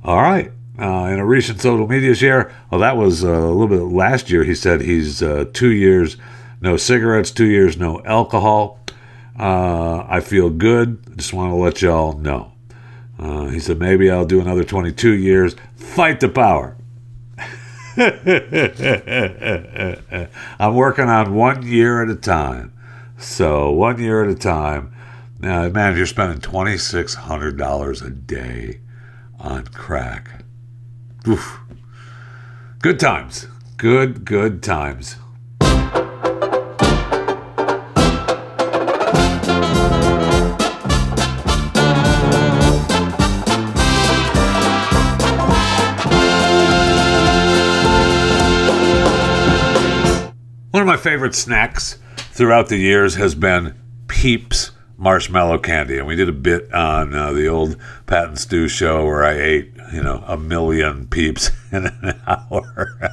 All 0.03 0.21
right. 0.21 0.51
Uh, 0.79 1.09
in 1.11 1.19
a 1.19 1.25
recent 1.25 1.59
social 1.59 1.87
media 1.87 2.15
share, 2.15 2.53
well, 2.71 2.79
that 2.79 2.95
was 2.95 3.23
uh, 3.23 3.27
a 3.27 3.51
little 3.51 3.67
bit 3.67 3.93
last 3.93 4.29
year. 4.29 4.43
He 4.43 4.55
said 4.55 4.81
he's 4.81 5.21
uh, 5.21 5.45
two 5.51 5.71
years 5.71 6.15
no 6.61 6.77
cigarettes, 6.77 7.31
two 7.31 7.47
years 7.47 7.77
no 7.77 8.01
alcohol. 8.05 8.79
Uh, 9.37 10.05
I 10.07 10.19
feel 10.19 10.49
good. 10.49 11.17
Just 11.17 11.33
want 11.33 11.51
to 11.51 11.55
let 11.55 11.81
y'all 11.81 12.17
know. 12.17 12.53
Uh, 13.17 13.47
he 13.47 13.59
said 13.59 13.79
maybe 13.79 14.09
I'll 14.09 14.25
do 14.25 14.39
another 14.39 14.63
22 14.63 15.11
years. 15.11 15.55
Fight 15.75 16.19
the 16.19 16.29
power. 16.29 16.77
I'm 20.59 20.75
working 20.75 21.09
on 21.09 21.33
one 21.33 21.65
year 21.65 22.03
at 22.03 22.09
a 22.09 22.15
time. 22.15 22.73
So 23.17 23.71
one 23.71 23.99
year 23.99 24.23
at 24.23 24.29
a 24.29 24.35
time. 24.35 24.93
Now, 25.39 25.67
man, 25.69 25.97
you're 25.97 26.05
spending 26.05 26.39
twenty 26.39 26.77
six 26.77 27.13
hundred 27.13 27.57
dollars 27.57 28.01
a 28.01 28.09
day 28.09 28.79
on 29.39 29.65
crack, 29.67 30.38
oof. 31.27 31.59
good 32.79 32.99
times. 32.99 33.47
Good, 33.77 34.25
good 34.25 34.61
times. 34.61 35.15
One 50.71 50.83
of 50.83 50.87
my 50.87 50.97
favorite 50.97 51.35
snacks 51.35 51.97
throughout 52.15 52.69
the 52.69 52.77
years 52.77 53.15
has 53.15 53.33
been 53.35 53.75
Peeps 54.07 54.71
marshmallow 54.97 55.57
candy, 55.59 55.97
and 55.97 56.05
we 56.05 56.15
did 56.15 56.29
a 56.29 56.33
bit 56.33 56.71
on 56.73 57.15
uh, 57.15 57.31
the 57.31 57.47
old 57.47 57.77
Pat 58.05 58.27
and 58.27 58.37
Stu 58.37 58.67
show 58.67 59.05
where 59.05 59.23
I 59.23 59.33
ate, 59.39 59.78
you 59.91 60.03
know, 60.03 60.23
a 60.27 60.37
million 60.37 61.07
Peeps 61.07 61.49
in 61.71 61.87
an 61.87 62.21
hour. 62.27 62.97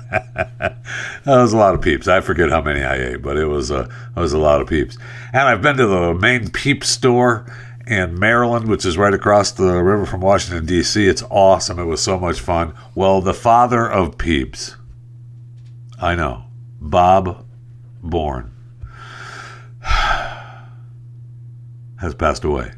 that 0.58 0.76
was 1.24 1.52
a 1.52 1.56
lot 1.56 1.74
of 1.74 1.82
Peeps. 1.82 2.08
I 2.08 2.20
forget 2.20 2.50
how 2.50 2.62
many 2.62 2.82
I 2.82 2.96
ate, 2.96 3.22
but 3.22 3.36
it 3.36 3.46
was 3.46 3.70
a 3.70 3.88
it 4.16 4.20
was 4.20 4.32
a 4.32 4.38
lot 4.38 4.60
of 4.60 4.68
Peeps. 4.68 4.98
And 5.32 5.42
I've 5.42 5.62
been 5.62 5.76
to 5.76 5.86
the 5.86 6.14
main 6.14 6.50
Peep 6.50 6.84
store 6.84 7.46
in 7.86 8.18
Maryland, 8.18 8.68
which 8.68 8.84
is 8.84 8.98
right 8.98 9.14
across 9.14 9.52
the 9.52 9.82
river 9.82 10.06
from 10.06 10.20
Washington 10.20 10.66
D.C. 10.66 11.06
It's 11.06 11.22
awesome. 11.30 11.78
It 11.78 11.84
was 11.84 12.02
so 12.02 12.18
much 12.18 12.40
fun. 12.40 12.74
Well, 12.94 13.20
the 13.20 13.34
father 13.34 13.88
of 13.88 14.18
Peeps, 14.18 14.76
I 16.00 16.14
know, 16.14 16.44
Bob 16.80 17.46
Born 18.02 18.52
has 19.82 20.54
passed 22.18 22.44
away. 22.44 22.72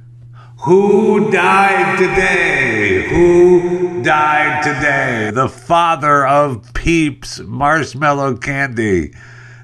Who 0.62 1.30
died 1.30 1.98
today? 1.98 3.08
Who 3.08 4.02
died 4.02 4.64
today? 4.64 5.30
The 5.32 5.48
father 5.48 6.26
of 6.26 6.74
Peeps 6.74 7.38
Marshmallow 7.38 8.38
Candy, 8.38 9.14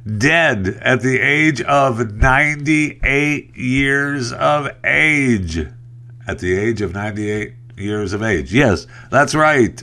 dead 0.07 0.79
at 0.81 1.03
the 1.03 1.19
age 1.19 1.61
of 1.63 2.15
98 2.15 3.57
years 3.57 4.33
of 4.33 4.69
age. 4.85 5.67
At 6.29 6.39
the 6.39 6.57
age 6.57 6.81
of 6.81 6.95
98 6.95 7.55
years 7.77 8.13
of 8.13 8.23
age. 8.23 8.55
Yes, 8.55 8.87
that's 9.11 9.35
right. 9.35 9.83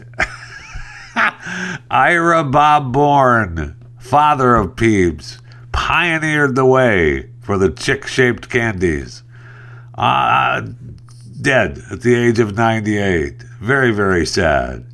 Ira 1.91 2.45
Bob 2.45 2.93
Born, 2.93 3.75
father 3.99 4.55
of 4.55 4.77
Peeps, 4.77 5.39
pioneered 5.73 6.55
the 6.55 6.65
way 6.65 7.29
for 7.41 7.57
the 7.57 7.69
chick 7.69 8.07
shaped 8.07 8.49
candies. 8.49 9.23
Uh, 9.93 10.61
dead 11.41 11.83
at 11.91 12.01
the 12.01 12.15
age 12.15 12.39
of 12.39 12.55
98. 12.55 13.43
Very, 13.59 13.91
very 13.91 14.25
sad. 14.25 14.85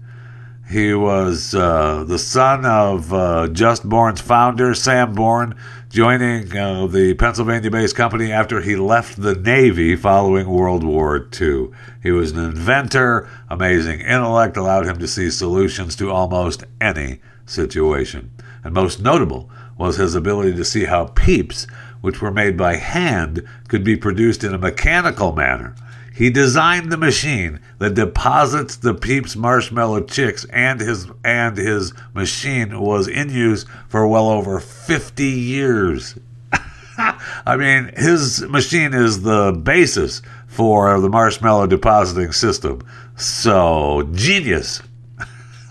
He 0.70 0.94
was 0.94 1.56
uh, 1.56 2.04
the 2.06 2.20
son 2.20 2.66
of 2.66 3.14
uh, 3.14 3.48
Just 3.48 3.88
Born's 3.88 4.20
founder, 4.20 4.74
Sam 4.74 5.14
Born, 5.14 5.56
joining 5.90 6.56
uh, 6.58 6.88
the 6.88 7.14
Pennsylvania 7.14 7.72
based 7.72 7.96
company 7.96 8.34
after 8.34 8.60
he 8.60 8.76
left 8.76 9.22
the 9.22 9.36
Navy 9.36 9.96
following 9.96 10.50
World 10.50 10.84
War 10.84 11.30
II. 11.40 11.70
He 12.04 12.12
was 12.12 12.32
an 12.32 12.44
inventor, 12.44 13.30
amazing 13.50 14.02
intellect, 14.02 14.58
allowed 14.58 14.86
him 14.86 15.00
to 15.00 15.08
see 15.08 15.30
solutions 15.30 15.96
to 15.98 16.12
almost 16.12 16.66
any 16.82 17.22
situation. 17.46 18.32
And 18.64 18.74
most 18.74 19.00
notable 19.02 19.50
was 19.78 19.96
his 19.96 20.16
ability 20.16 20.56
to 20.56 20.66
see 20.66 20.86
how 20.86 21.06
peeps, 21.06 21.66
which 22.02 22.22
were 22.22 22.32
made 22.32 22.58
by 22.58 22.76
hand, 22.76 23.48
could 23.70 23.86
be 23.86 23.96
produced 23.96 24.44
in 24.44 24.54
a 24.54 24.58
mechanical 24.58 25.32
manner. 25.32 25.76
He 26.18 26.32
designed 26.32 26.92
the 26.92 26.98
machine 26.98 27.60
that 27.78 27.94
deposits 27.94 28.76
the 28.76 28.96
Peeps 28.96 29.36
marshmallow 29.36 30.02
chicks, 30.06 30.46
and 30.46 30.80
his 30.80 31.06
and 31.24 31.56
his 31.56 31.94
machine 32.16 32.82
was 32.82 33.08
in 33.08 33.30
use 33.30 33.68
for 33.88 34.08
well 34.08 34.28
over 34.28 34.60
50 34.60 35.24
years. 35.24 36.18
I 36.98 37.56
mean, 37.56 37.92
his 37.96 38.42
machine 38.42 38.96
is 38.96 39.22
the 39.22 39.52
basis 39.52 40.24
for 40.48 41.00
the 41.00 41.08
marshmallow 41.08 41.68
depositing 41.68 42.32
system. 42.32 42.82
So, 43.16 44.10
genius. 44.12 44.82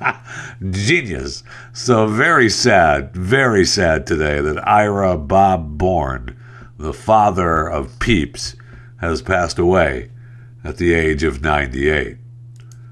Genius. 0.70 1.42
So 1.72 2.06
very 2.06 2.50
sad, 2.50 3.12
very 3.16 3.64
sad 3.64 4.06
today 4.06 4.40
that 4.40 4.64
Ira 4.64 5.18
Bob 5.18 5.76
Born, 5.76 6.36
the 6.78 6.92
father 6.92 7.66
of 7.66 7.98
Peeps, 7.98 8.54
has 8.98 9.22
passed 9.22 9.58
away 9.58 10.10
at 10.66 10.78
the 10.78 10.92
age 10.92 11.22
of 11.22 11.40
98. 11.40 12.16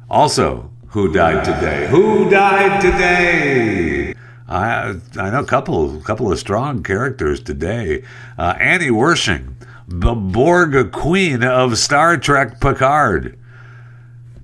Also, 0.09 0.71
who 0.89 1.13
died 1.13 1.45
today? 1.45 1.89
Who 1.89 2.31
died 2.31 2.81
today? 2.81 4.15
I 4.49 4.95
I 5.19 5.31
know 5.31 5.41
a 5.41 5.45
couple 5.45 6.01
couple 6.03 6.31
of 6.31 6.39
strong 6.39 6.85
characters 6.85 7.43
today. 7.43 8.05
Uh, 8.39 8.55
Annie 8.61 8.91
Wersching, 8.91 9.55
the 9.89 10.15
Borg 10.15 10.93
Queen 10.93 11.43
of 11.43 11.77
Star 11.79 12.17
Trek 12.17 12.61
Picard, 12.61 13.37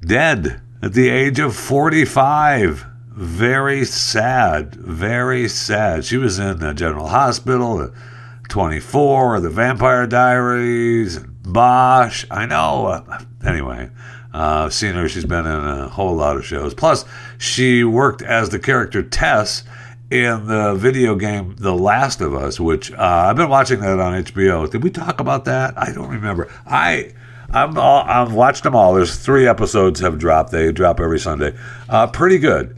dead 0.00 0.60
at 0.82 0.94
the 0.94 1.08
age 1.08 1.38
of 1.38 1.54
45. 1.54 2.86
Very 3.12 3.84
sad, 3.84 4.74
very 4.74 5.46
sad. 5.48 6.04
She 6.04 6.16
was 6.16 6.38
in 6.38 6.58
the 6.58 6.72
General 6.72 7.08
Hospital, 7.08 7.92
24, 8.48 9.40
The 9.40 9.50
Vampire 9.50 10.06
Diaries, 10.06 11.20
Bosch. 11.42 12.24
I 12.30 12.46
know. 12.46 13.04
Anyway, 13.44 13.90
uh, 14.32 14.68
seen 14.68 14.94
her. 14.94 15.08
She's 15.08 15.24
been 15.24 15.46
in 15.46 15.64
a 15.64 15.88
whole 15.88 16.14
lot 16.14 16.36
of 16.36 16.44
shows. 16.44 16.74
Plus, 16.74 17.04
she 17.38 17.84
worked 17.84 18.22
as 18.22 18.50
the 18.50 18.58
character 18.58 19.02
Tess 19.02 19.64
in 20.10 20.46
the 20.46 20.74
video 20.74 21.14
game 21.14 21.54
The 21.56 21.74
Last 21.74 22.20
of 22.20 22.34
Us, 22.34 22.58
which 22.58 22.92
uh, 22.92 22.96
I've 22.98 23.36
been 23.36 23.48
watching 23.48 23.80
that 23.80 24.00
on 24.00 24.24
HBO. 24.24 24.70
Did 24.70 24.82
we 24.82 24.90
talk 24.90 25.20
about 25.20 25.44
that? 25.44 25.74
I 25.78 25.92
don't 25.92 26.10
remember. 26.10 26.52
I 26.66 27.12
I'm 27.52 27.76
all, 27.78 28.04
I've 28.06 28.32
watched 28.32 28.62
them 28.62 28.76
all. 28.76 28.94
There's 28.94 29.16
three 29.16 29.46
episodes 29.46 30.00
have 30.00 30.18
dropped. 30.18 30.52
They 30.52 30.70
drop 30.72 31.00
every 31.00 31.18
Sunday. 31.18 31.56
Uh, 31.88 32.06
pretty 32.06 32.38
good. 32.38 32.76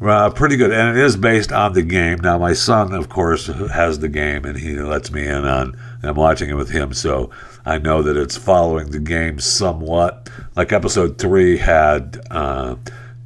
Uh, 0.00 0.30
pretty 0.30 0.56
good, 0.56 0.72
and 0.72 0.96
it 0.96 1.04
is 1.04 1.16
based 1.16 1.52
on 1.52 1.74
the 1.74 1.82
game. 1.82 2.18
Now, 2.18 2.36
my 2.36 2.54
son, 2.54 2.92
of 2.92 3.08
course, 3.08 3.46
has 3.46 4.00
the 4.00 4.08
game, 4.08 4.44
and 4.44 4.58
he 4.58 4.76
lets 4.76 5.12
me 5.12 5.24
in 5.24 5.44
on. 5.44 5.78
I'm 6.02 6.16
watching 6.16 6.50
it 6.50 6.54
with 6.54 6.70
him, 6.70 6.92
so 6.92 7.30
I 7.64 7.78
know 7.78 8.02
that 8.02 8.16
it's 8.16 8.36
following 8.36 8.90
the 8.90 8.98
game 8.98 9.38
somewhat. 9.38 10.28
Like 10.56 10.72
episode 10.72 11.18
three 11.18 11.58
had 11.58 12.20
uh, 12.30 12.76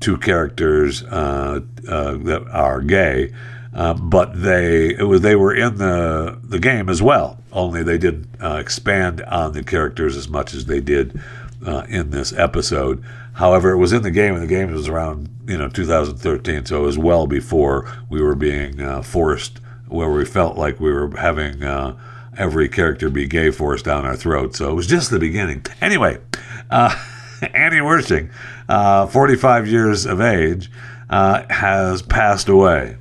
two 0.01 0.19
characters 0.19 1.03
uh, 1.05 1.61
uh 1.89 2.13
that 2.19 2.47
are 2.53 2.83
gay, 2.83 3.33
uh, 3.75 3.95
but 3.95 4.43
they 4.43 4.95
it 4.95 5.07
was 5.07 5.23
they 5.23 5.37
were 5.37 5.55
in 5.55 5.77
the 5.77 6.39
the 6.45 6.59
game 6.59 6.89
as 6.89 7.01
well. 7.01 7.39
Only 7.51 7.83
they 7.83 7.99
didn't 7.99 8.29
uh, 8.43 8.57
expand 8.57 9.23
on 9.23 9.53
the 9.53 9.63
characters 9.63 10.17
as 10.17 10.29
much 10.29 10.53
as 10.53 10.67
they 10.67 10.81
did 10.81 11.21
in 11.89 12.11
this 12.11 12.33
episode. 12.33 13.03
However, 13.37 13.71
it 13.71 13.77
was 13.77 13.93
in 13.93 14.03
the 14.03 14.11
game, 14.11 14.35
and 14.35 14.43
the 14.43 14.47
game 14.47 14.73
was 14.73 14.89
around 14.89 15.29
you 15.47 15.59
know 15.59 15.69
2013, 15.69 16.67
so 16.67 16.83
it 16.83 16.87
was 16.87 16.99
well 16.99 17.27
before 17.27 17.91
we 18.09 18.21
were 18.21 18.35
being 18.35 18.81
uh, 18.81 19.03
forced, 19.03 19.61
where 19.89 20.11
we 20.11 20.25
felt 20.25 20.57
like 20.57 20.81
we 20.81 20.91
were 20.91 21.15
having 21.17 21.63
uh, 21.63 21.97
every 22.37 22.69
character 22.69 23.11
be 23.11 23.27
gay 23.27 23.51
forced 23.51 23.85
down 23.85 24.05
our 24.05 24.17
throat. 24.17 24.57
So 24.57 24.71
it 24.71 24.75
was 24.75 24.87
just 24.87 25.11
the 25.11 25.19
beginning. 25.19 25.65
Anyway, 25.81 26.19
uh, 26.71 26.95
Annie 27.55 27.79
Wersching, 27.79 28.31
uh, 28.69 29.07
45 29.07 29.67
years 29.67 30.07
of 30.07 30.21
age, 30.21 30.71
uh, 31.11 31.45
has 31.51 32.03
passed 32.03 32.49
away. 32.49 32.97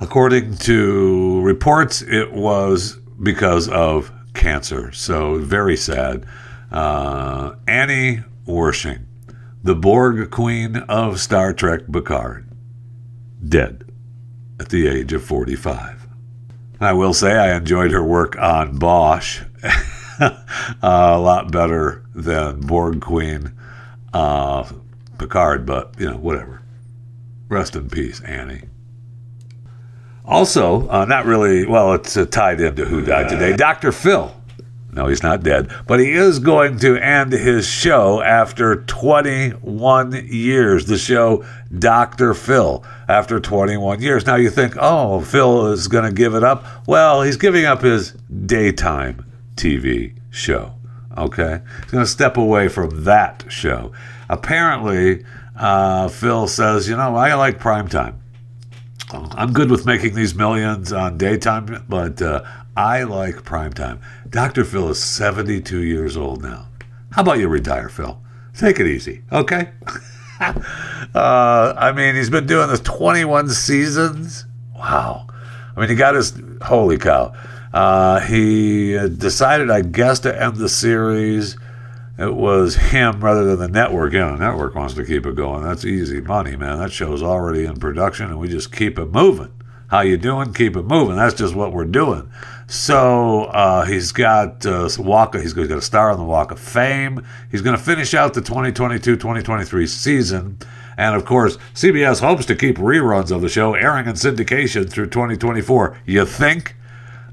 According 0.00 0.56
to 0.58 1.40
reports, 1.42 2.02
it 2.02 2.32
was 2.32 2.96
because 3.22 3.68
of 3.68 4.12
cancer. 4.34 4.92
So 4.92 5.38
very 5.38 5.76
sad. 5.76 6.26
Uh, 6.70 7.54
Annie 7.68 8.22
Wersching, 8.46 9.04
the 9.62 9.74
Borg 9.74 10.30
queen 10.30 10.76
of 10.76 11.20
Star 11.20 11.52
Trek 11.52 11.82
Picard, 11.90 12.48
dead 13.46 13.84
at 14.58 14.70
the 14.70 14.86
age 14.86 15.12
of 15.12 15.22
45. 15.22 16.01
I 16.86 16.92
will 16.92 17.14
say 17.14 17.32
I 17.32 17.56
enjoyed 17.56 17.90
her 17.92 18.02
work 18.02 18.38
on 18.38 18.76
Bosch 18.78 19.42
uh, 20.20 20.30
a 20.82 21.18
lot 21.18 21.50
better 21.50 22.04
than 22.14 22.60
Borg 22.60 23.00
Queen 23.00 23.52
uh, 24.12 24.70
Picard, 25.18 25.66
but 25.66 25.94
you 25.98 26.10
know, 26.10 26.16
whatever. 26.16 26.62
Rest 27.48 27.76
in 27.76 27.90
peace, 27.90 28.20
Annie. 28.22 28.62
Also, 30.24 30.88
uh, 30.88 31.04
not 31.04 31.26
really, 31.26 31.66
well, 31.66 31.92
it's 31.94 32.16
uh, 32.16 32.24
tied 32.24 32.60
into 32.60 32.84
who 32.84 33.02
died 33.02 33.28
today. 33.28 33.56
Dr. 33.56 33.92
Phil. 33.92 34.34
No, 34.94 35.06
he's 35.06 35.22
not 35.22 35.42
dead, 35.42 35.70
but 35.86 36.00
he 36.00 36.12
is 36.12 36.38
going 36.38 36.78
to 36.80 36.96
end 36.98 37.32
his 37.32 37.66
show 37.66 38.20
after 38.20 38.82
21 38.82 40.26
years. 40.26 40.84
The 40.84 40.98
show 40.98 41.46
Dr. 41.78 42.34
Phil 42.34 42.84
after 43.08 43.40
21 43.40 44.02
years. 44.02 44.26
Now 44.26 44.36
you 44.36 44.50
think, 44.50 44.76
oh, 44.78 45.22
Phil 45.22 45.72
is 45.72 45.88
going 45.88 46.04
to 46.04 46.12
give 46.12 46.34
it 46.34 46.44
up. 46.44 46.66
Well, 46.86 47.22
he's 47.22 47.38
giving 47.38 47.64
up 47.64 47.80
his 47.80 48.12
daytime 48.44 49.24
TV 49.56 50.14
show. 50.30 50.74
Okay? 51.16 51.62
He's 51.84 51.90
going 51.90 52.04
to 52.04 52.10
step 52.10 52.36
away 52.36 52.68
from 52.68 53.04
that 53.04 53.46
show. 53.48 53.92
Apparently, 54.28 55.24
uh, 55.56 56.08
Phil 56.08 56.46
says, 56.48 56.86
you 56.86 56.96
know, 56.96 57.16
I 57.16 57.32
like 57.32 57.58
primetime. 57.58 58.16
I'm 59.10 59.52
good 59.52 59.70
with 59.70 59.84
making 59.84 60.14
these 60.14 60.34
millions 60.34 60.92
on 60.92 61.18
daytime, 61.18 61.84
but 61.88 62.22
uh, 62.22 62.42
I 62.76 63.02
like 63.02 63.36
primetime. 63.42 64.00
Dr. 64.28 64.64
Phil 64.64 64.88
is 64.88 65.02
72 65.02 65.82
years 65.82 66.16
old 66.16 66.42
now. 66.42 66.68
How 67.10 67.22
about 67.22 67.38
you 67.38 67.48
retire, 67.48 67.90
Phil? 67.90 68.18
Take 68.56 68.80
it 68.80 68.86
easy, 68.86 69.22
okay? 69.30 69.70
uh, 70.40 71.74
I 71.76 71.92
mean, 71.94 72.14
he's 72.14 72.30
been 72.30 72.46
doing 72.46 72.68
this 72.68 72.80
21 72.80 73.50
seasons. 73.50 74.46
Wow. 74.74 75.26
I 75.76 75.80
mean, 75.80 75.90
he 75.90 75.94
got 75.94 76.14
his, 76.14 76.32
holy 76.62 76.96
cow. 76.96 77.34
Uh, 77.74 78.20
he 78.20 78.92
decided, 79.08 79.70
I 79.70 79.82
guess, 79.82 80.20
to 80.20 80.42
end 80.42 80.56
the 80.56 80.68
series. 80.68 81.56
It 82.18 82.34
was 82.34 82.76
him 82.76 83.22
rather 83.22 83.44
than 83.44 83.58
the 83.58 83.68
network. 83.68 84.12
You 84.12 84.20
know, 84.20 84.36
the 84.36 84.44
network 84.44 84.74
wants 84.74 84.94
to 84.94 85.04
keep 85.04 85.26
it 85.26 85.34
going. 85.34 85.64
That's 85.64 85.84
easy 85.84 86.20
money, 86.20 86.56
man. 86.56 86.78
That 86.78 86.92
show's 86.92 87.22
already 87.22 87.64
in 87.64 87.76
production, 87.76 88.26
and 88.26 88.38
we 88.38 88.48
just 88.48 88.74
keep 88.74 88.98
it 88.98 89.06
moving. 89.06 89.52
How 89.88 90.00
you 90.00 90.16
doing? 90.16 90.54
Keep 90.54 90.76
it 90.76 90.84
moving. 90.84 91.16
That's 91.16 91.34
just 91.34 91.54
what 91.54 91.72
we're 91.72 91.84
doing. 91.84 92.30
So 92.66 93.44
uh, 93.44 93.84
he's 93.84 94.12
got 94.12 94.64
uh, 94.64 94.88
walk. 94.98 95.34
He's 95.34 95.52
got 95.52 95.70
a 95.70 95.82
star 95.82 96.10
on 96.10 96.18
the 96.18 96.24
Walk 96.24 96.50
of 96.50 96.58
Fame. 96.58 97.24
He's 97.50 97.62
going 97.62 97.76
to 97.76 97.82
finish 97.82 98.14
out 98.14 98.34
the 98.34 98.40
2022-2023 98.42 99.88
season, 99.88 100.58
and 100.96 101.14
of 101.14 101.24
course, 101.24 101.58
CBS 101.74 102.20
hopes 102.20 102.46
to 102.46 102.54
keep 102.54 102.76
reruns 102.76 103.30
of 103.30 103.42
the 103.42 103.48
show 103.48 103.74
airing 103.74 104.06
in 104.06 104.14
syndication 104.14 104.88
through 104.88 105.06
2024. 105.06 105.98
You 106.06 106.24
think? 106.24 106.76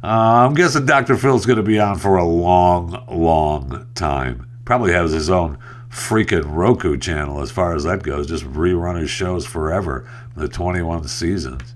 Uh, 0.01 0.47
I'm 0.47 0.53
guessing 0.53 0.85
Dr. 0.85 1.17
Phil's 1.17 1.45
going 1.45 1.57
to 1.57 1.63
be 1.63 1.79
on 1.79 1.97
for 1.97 2.17
a 2.17 2.23
long, 2.23 3.03
long 3.09 3.87
time. 3.95 4.49
Probably 4.63 4.93
has 4.93 5.11
his 5.11 5.29
own 5.29 5.57
freaking 5.89 6.45
Roku 6.45 6.97
channel 6.97 7.41
as 7.41 7.51
far 7.51 7.75
as 7.75 7.83
that 7.83 8.03
goes. 8.03 8.27
Just 8.27 8.45
rerun 8.45 8.99
his 8.99 9.09
shows 9.09 9.45
forever, 9.45 10.09
the 10.35 10.47
21 10.47 11.07
seasons. 11.07 11.75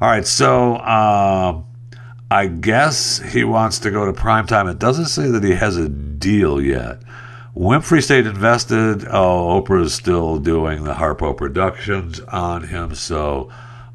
All 0.00 0.08
right, 0.08 0.26
so 0.26 0.74
uh, 0.76 1.62
I 2.30 2.46
guess 2.48 3.18
he 3.20 3.44
wants 3.44 3.78
to 3.80 3.90
go 3.90 4.04
to 4.04 4.12
primetime. 4.12 4.70
It 4.70 4.80
doesn't 4.80 5.06
say 5.06 5.28
that 5.28 5.44
he 5.44 5.52
has 5.52 5.76
a 5.76 5.88
deal 5.88 6.60
yet. 6.60 7.00
Winfrey 7.54 8.02
stayed 8.02 8.26
invested. 8.26 9.06
Oh, 9.08 9.62
Oprah's 9.62 9.94
still 9.94 10.38
doing 10.38 10.84
the 10.84 10.94
Harpo 10.94 11.36
productions 11.36 12.20
on 12.20 12.64
him, 12.64 12.94
so 12.94 13.48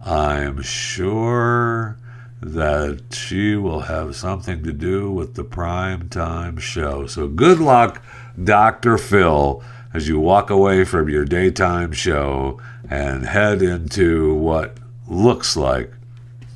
I'm 0.04 0.62
sure 0.62 1.98
that 2.41 3.02
she 3.12 3.56
will 3.56 3.82
have 3.82 4.15
something 4.15 4.63
to 4.63 4.74
do 4.74 5.12
with 5.12 5.36
the 5.36 5.44
primetime 5.44 6.60
show. 6.60 7.06
So 7.06 7.28
good 7.28 7.60
luck, 7.60 8.02
Dr. 8.41 8.98
Phil, 8.98 9.62
as 9.94 10.08
you 10.08 10.20
walk 10.20 10.50
away 10.50 10.86
from 10.86 11.10
your 11.10 11.26
daytime 11.26 11.91
show 11.91 12.60
and 12.89 13.26
head 13.26 13.62
into 13.62 14.34
what 14.34 14.78
looks 15.08 15.56
like 15.56 15.91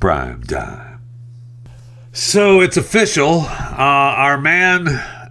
prime 0.00 0.42
time. 0.42 0.85
So 2.18 2.62
it's 2.62 2.78
official. 2.78 3.40
Uh, 3.40 3.76
our 3.76 4.38
man, 4.38 4.86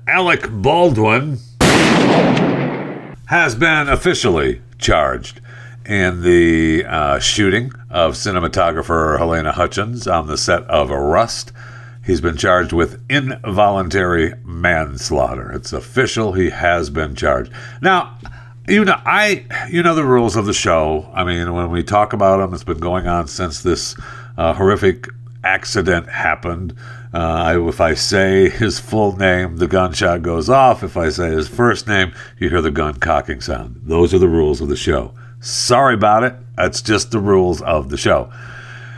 Alec 0.08 0.48
Baldwin, 0.52 1.40
has 3.26 3.56
been 3.56 3.90
officially 3.90 4.62
charged 4.78 5.42
in 5.84 6.22
the 6.22 6.86
uh, 6.86 7.18
shooting 7.18 7.72
of 7.90 8.14
cinematographer 8.14 9.18
Halyna 9.18 9.52
Hutchins 9.54 10.08
on 10.08 10.28
the 10.28 10.38
set 10.38 10.62
of 10.66 10.92
Rust. 10.92 11.52
He's 12.06 12.22
been 12.22 12.38
charged 12.38 12.72
with 12.72 13.04
involuntary 13.10 14.36
manslaughter. 14.44 15.52
It's 15.54 15.74
official. 15.74 16.34
He 16.34 16.52
has 16.52 16.92
been 16.92 17.16
charged. 17.16 17.52
Now, 17.82 18.16
you 18.68 18.86
know, 18.86 19.02
I 19.04 19.48
you 19.72 19.82
know 19.82 19.96
the 19.96 20.06
rules 20.06 20.36
of 20.36 20.46
the 20.46 20.54
show. 20.54 21.10
I 21.16 21.24
mean, 21.24 21.52
when 21.52 21.72
we 21.72 21.82
talk 21.82 22.14
about 22.14 22.38
them, 22.38 22.54
it's 22.54 22.64
been 22.64 22.78
going 22.78 23.08
on 23.08 23.28
since 23.28 23.64
this 23.64 23.96
uh, 24.38 24.54
horrific 24.54 25.08
accident 25.46 26.10
happened. 26.10 26.76
Uh, 27.14 27.66
if 27.70 27.80
I 27.80 27.94
say 27.94 28.50
his 28.50 28.80
full 28.80 29.16
name, 29.16 29.58
the 29.58 29.68
gunshot 29.68 30.22
goes 30.22 30.50
off. 30.50 30.84
If 30.84 30.98
I 30.98 31.10
say 31.10 31.30
his 31.30 31.48
first 31.48 31.88
name, 31.88 32.14
you 32.38 32.50
hear 32.50 32.62
the 32.62 32.72
gun 32.72 32.96
cocking 32.96 33.40
sound. 33.40 33.80
Those 33.84 34.14
are 34.14 34.20
the 34.20 34.28
rules 34.28 34.60
of 34.60 34.68
the 34.68 34.76
show. 34.76 35.14
Sorry 35.40 35.94
about 35.94 36.24
it. 36.24 36.36
That's 36.58 36.82
just 36.82 37.12
the 37.12 37.20
rules 37.20 37.62
of 37.62 37.90
the 37.90 37.98
show. 37.98 38.32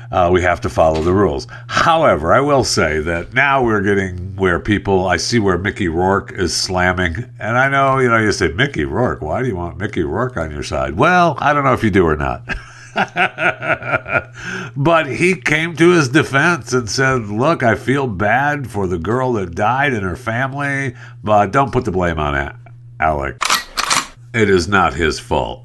Uh, 0.09 0.29
we 0.31 0.41
have 0.41 0.61
to 0.61 0.69
follow 0.69 1.01
the 1.03 1.13
rules. 1.13 1.47
However, 1.67 2.33
I 2.33 2.39
will 2.39 2.63
say 2.63 2.99
that 3.01 3.33
now 3.33 3.61
we're 3.63 3.81
getting 3.81 4.35
where 4.37 4.59
people, 4.59 5.05
I 5.05 5.17
see 5.17 5.37
where 5.37 5.57
Mickey 5.57 5.89
Rourke 5.89 6.31
is 6.31 6.55
slamming. 6.55 7.25
And 7.39 7.57
I 7.57 7.67
know, 7.67 7.99
you 7.99 8.07
know, 8.07 8.17
you 8.17 8.31
say, 8.31 8.47
Mickey 8.47 8.85
Rourke, 8.85 9.21
why 9.21 9.41
do 9.41 9.49
you 9.49 9.55
want 9.57 9.77
Mickey 9.77 10.03
Rourke 10.03 10.37
on 10.37 10.49
your 10.49 10.63
side? 10.63 10.95
Well, 10.95 11.35
I 11.39 11.51
don't 11.51 11.65
know 11.65 11.73
if 11.73 11.83
you 11.83 11.91
do 11.91 12.07
or 12.07 12.15
not. 12.15 12.47
but 14.75 15.05
he 15.05 15.35
came 15.35 15.75
to 15.75 15.91
his 15.91 16.09
defense 16.09 16.73
and 16.73 16.89
said, 16.89 17.27
Look, 17.27 17.61
I 17.61 17.75
feel 17.75 18.07
bad 18.07 18.71
for 18.71 18.87
the 18.87 18.97
girl 18.97 19.33
that 19.33 19.53
died 19.53 19.93
and 19.93 20.03
her 20.03 20.15
family, 20.15 20.95
but 21.23 21.51
don't 21.51 21.71
put 21.71 21.85
the 21.85 21.91
blame 21.91 22.17
on 22.17 22.57
Alec. 22.99 23.37
It 24.33 24.49
is 24.49 24.67
not 24.67 24.95
his 24.95 25.19
fault. 25.19 25.63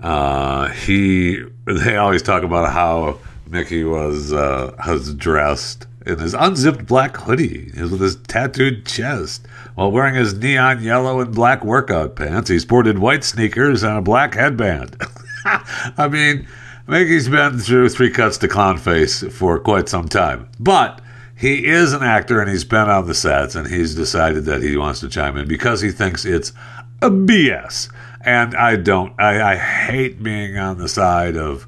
Uh, 0.00 0.68
he, 0.68 1.44
they 1.66 1.96
always 1.96 2.22
talk 2.22 2.42
about 2.42 2.72
how 2.72 3.18
Mickey 3.46 3.84
was 3.84 4.32
uh, 4.32 4.74
was 4.86 5.14
dressed 5.14 5.86
in 6.06 6.18
his 6.18 6.34
unzipped 6.34 6.86
black 6.86 7.16
hoodie, 7.16 7.70
with 7.74 8.00
his 8.00 8.16
tattooed 8.16 8.86
chest, 8.86 9.46
while 9.74 9.92
wearing 9.92 10.14
his 10.14 10.34
neon 10.34 10.82
yellow 10.82 11.20
and 11.20 11.34
black 11.34 11.64
workout 11.64 12.16
pants. 12.16 12.48
He 12.48 12.58
sported 12.58 12.98
white 12.98 13.24
sneakers 13.24 13.82
and 13.82 13.98
a 13.98 14.02
black 14.02 14.34
headband. 14.34 14.96
I 15.44 16.08
mean, 16.08 16.46
Mickey's 16.86 17.28
been 17.28 17.58
through 17.58 17.88
three 17.90 18.10
cuts 18.10 18.38
to 18.38 18.48
clown 18.48 18.76
face 18.76 19.22
for 19.32 19.58
quite 19.58 19.88
some 19.88 20.08
time, 20.08 20.48
but 20.58 21.00
he 21.36 21.66
is 21.66 21.92
an 21.92 22.02
actor 22.02 22.40
and 22.40 22.50
he's 22.50 22.64
been 22.64 22.88
on 22.88 23.06
the 23.06 23.14
sets 23.14 23.54
and 23.54 23.68
he's 23.68 23.94
decided 23.94 24.44
that 24.44 24.62
he 24.62 24.76
wants 24.76 25.00
to 25.00 25.08
chime 25.08 25.36
in 25.36 25.46
because 25.46 25.80
he 25.80 25.90
thinks 25.90 26.24
it's 26.24 26.52
a 27.00 27.10
BS. 27.10 27.88
And 28.24 28.54
I 28.54 28.76
don't. 28.76 29.18
I, 29.20 29.52
I 29.52 29.56
hate 29.56 30.22
being 30.22 30.56
on 30.56 30.78
the 30.78 30.88
side 30.88 31.36
of 31.36 31.66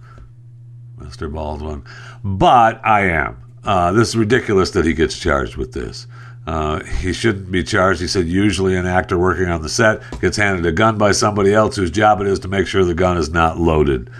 Mr. 0.98 1.32
Baldwin, 1.32 1.84
but 2.22 2.80
I 2.84 3.06
am. 3.08 3.36
Uh, 3.64 3.92
this 3.92 4.10
is 4.10 4.16
ridiculous 4.16 4.70
that 4.72 4.84
he 4.84 4.94
gets 4.94 5.18
charged 5.18 5.56
with 5.56 5.72
this. 5.72 6.06
Uh, 6.46 6.84
he 6.84 7.12
shouldn't 7.12 7.50
be 7.50 7.64
charged. 7.64 8.00
He 8.00 8.06
said 8.06 8.26
usually 8.26 8.76
an 8.76 8.86
actor 8.86 9.18
working 9.18 9.48
on 9.48 9.62
the 9.62 9.68
set 9.68 10.02
gets 10.20 10.36
handed 10.36 10.66
a 10.66 10.72
gun 10.72 10.98
by 10.98 11.12
somebody 11.12 11.54
else 11.54 11.74
whose 11.74 11.90
job 11.90 12.20
it 12.20 12.26
is 12.26 12.38
to 12.40 12.48
make 12.48 12.66
sure 12.66 12.84
the 12.84 12.94
gun 12.94 13.16
is 13.16 13.30
not 13.30 13.58
loaded. 13.58 14.10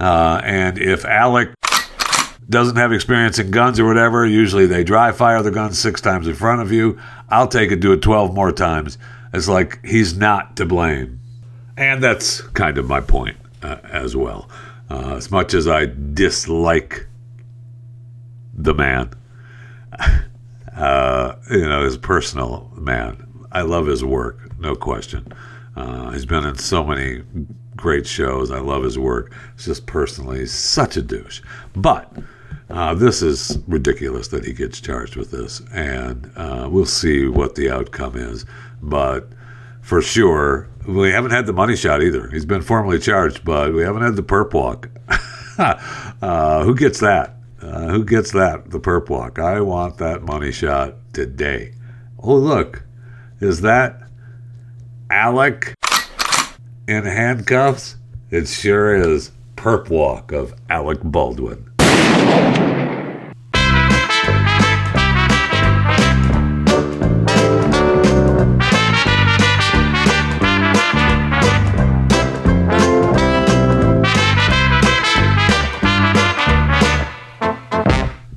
Uh, 0.00 0.40
and 0.44 0.78
if 0.78 1.04
Alec 1.04 1.50
doesn't 2.48 2.76
have 2.76 2.92
experience 2.92 3.38
in 3.38 3.50
guns 3.50 3.78
or 3.78 3.86
whatever, 3.86 4.26
usually 4.26 4.66
they 4.66 4.82
dry 4.82 5.12
fire 5.12 5.42
the 5.42 5.50
gun 5.50 5.72
six 5.72 6.00
times 6.00 6.26
in 6.26 6.34
front 6.34 6.62
of 6.62 6.72
you. 6.72 6.98
I'll 7.28 7.46
take 7.46 7.70
it, 7.70 7.80
do 7.80 7.92
it 7.92 8.02
12 8.02 8.34
more 8.34 8.50
times. 8.50 8.98
It's 9.32 9.46
like 9.46 9.84
he's 9.84 10.16
not 10.16 10.56
to 10.56 10.66
blame. 10.66 11.20
And 11.76 12.02
that's 12.02 12.40
kind 12.40 12.78
of 12.78 12.88
my 12.88 13.00
point 13.00 13.36
uh, 13.62 13.76
as 13.84 14.16
well. 14.16 14.50
Uh, 14.90 15.16
as 15.16 15.30
much 15.30 15.54
as 15.54 15.68
I 15.68 15.86
dislike 15.86 17.06
the 18.54 18.74
man, 18.74 19.12
uh, 20.76 21.36
you 21.50 21.68
know, 21.68 21.84
his 21.84 21.96
personal 21.96 22.72
man, 22.74 23.46
I 23.52 23.62
love 23.62 23.86
his 23.86 24.02
work, 24.02 24.58
no 24.58 24.74
question. 24.74 25.32
Uh, 25.76 26.10
he's 26.10 26.26
been 26.26 26.44
in 26.44 26.56
so 26.58 26.82
many 26.82 27.22
great 27.80 28.06
shows. 28.06 28.50
I 28.50 28.60
love 28.60 28.84
his 28.84 28.98
work. 28.98 29.32
It's 29.54 29.64
just 29.64 29.86
personally 29.86 30.46
such 30.46 30.96
a 30.96 31.02
douche. 31.02 31.42
But 31.74 32.12
uh, 32.68 32.94
this 32.94 33.22
is 33.22 33.58
ridiculous 33.66 34.28
that 34.28 34.44
he 34.44 34.52
gets 34.52 34.80
charged 34.80 35.16
with 35.16 35.30
this, 35.30 35.60
and 35.72 36.30
uh, 36.36 36.68
we'll 36.70 36.86
see 36.86 37.26
what 37.26 37.56
the 37.56 37.70
outcome 37.70 38.16
is. 38.16 38.46
But 38.80 39.28
for 39.82 40.00
sure, 40.00 40.68
we 40.86 41.10
haven't 41.10 41.32
had 41.32 41.46
the 41.46 41.52
money 41.52 41.74
shot 41.74 42.02
either. 42.02 42.30
He's 42.30 42.44
been 42.44 42.62
formally 42.62 42.98
charged, 42.98 43.44
but 43.44 43.74
we 43.74 43.82
haven't 43.82 44.02
had 44.02 44.16
the 44.16 44.22
perp 44.22 44.52
walk. 44.54 44.88
uh, 45.58 46.64
who 46.64 46.74
gets 46.74 47.00
that? 47.00 47.36
Uh, 47.60 47.88
who 47.88 48.04
gets 48.04 48.30
that? 48.32 48.70
The 48.70 48.80
perp 48.80 49.08
walk. 49.08 49.38
I 49.38 49.60
want 49.60 49.98
that 49.98 50.22
money 50.22 50.52
shot 50.52 50.94
today. 51.12 51.74
Oh, 52.18 52.36
look. 52.36 52.84
Is 53.40 53.62
that 53.62 54.02
Alec 55.10 55.74
in 56.90 57.04
handcuffs? 57.04 57.96
It 58.30 58.48
sure 58.48 58.94
is. 58.96 59.30
Perp 59.54 59.90
walk 59.90 60.32
of 60.32 60.54
Alec 60.68 60.98
Baldwin. 61.04 61.66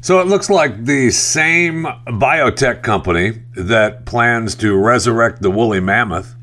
So 0.01 0.19
it 0.19 0.27
looks 0.27 0.49
like 0.49 0.83
the 0.83 1.09
same 1.11 1.85
biotech 2.05 2.83
company 2.83 3.41
that 3.55 4.05
plans 4.05 4.53
to 4.55 4.77
resurrect 4.77 5.41
the 5.41 5.49
woolly 5.49 5.79
mammoth 5.79 6.35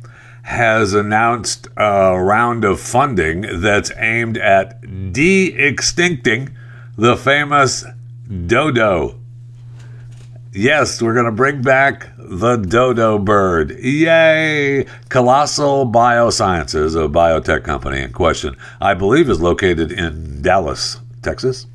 has 0.42 0.94
announced 0.94 1.68
a 1.76 2.20
round 2.20 2.64
of 2.64 2.80
funding 2.80 3.60
that's 3.60 3.92
aimed 3.96 4.38
at 4.38 5.12
de 5.12 5.52
extincting 5.52 6.52
the 6.96 7.16
famous 7.16 7.84
dodo. 8.46 9.16
Yes, 10.52 11.00
we're 11.00 11.14
going 11.14 11.26
to 11.26 11.32
bring 11.32 11.62
back 11.62 12.08
the 12.18 12.56
dodo 12.56 13.18
bird. 13.18 13.78
Yay! 13.78 14.84
Colossal 15.08 15.86
Biosciences, 15.86 16.96
a 16.96 17.08
biotech 17.08 17.62
company 17.62 18.00
in 18.00 18.12
question, 18.12 18.56
I 18.80 18.94
believe 18.94 19.30
is 19.30 19.40
located 19.40 19.92
in 19.92 20.42
Dallas, 20.42 20.98
Texas 21.22 21.68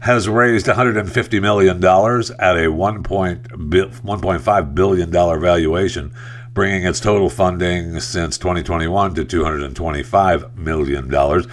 has 0.00 0.28
raised 0.28 0.66
$150 0.66 1.42
million 1.42 1.76
at 1.76 2.56
a 2.56 2.70
$1.5 2.70 4.74
billion 4.74 5.10
valuation, 5.10 6.12
bringing 6.52 6.84
its 6.84 7.00
total 7.00 7.30
funding 7.30 8.00
since 8.00 8.36
2021 8.38 9.14
to 9.14 9.24
$225 9.24 10.56
million. 10.56 11.44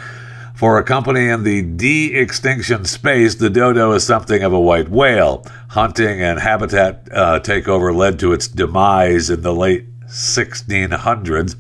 For 0.56 0.80
a 0.80 0.84
company 0.84 1.28
in 1.28 1.44
the 1.44 1.62
de 1.62 2.16
extinction 2.16 2.86
space, 2.86 3.36
the 3.36 3.50
dodo 3.50 3.92
is 3.92 4.04
something 4.04 4.42
of 4.42 4.54
a 4.54 4.60
white 4.60 4.90
whale. 4.90 5.46
Hunting 5.70 6.22
and 6.22 6.40
habitat 6.40 7.08
uh, 7.12 7.40
takeover 7.40 7.96
led 7.96 8.18
to 8.20 8.34
its 8.34 8.48
demise 8.48 9.30
in 9.30 9.42
the 9.42 9.54
late 9.54 9.86
1600s, 10.08 11.56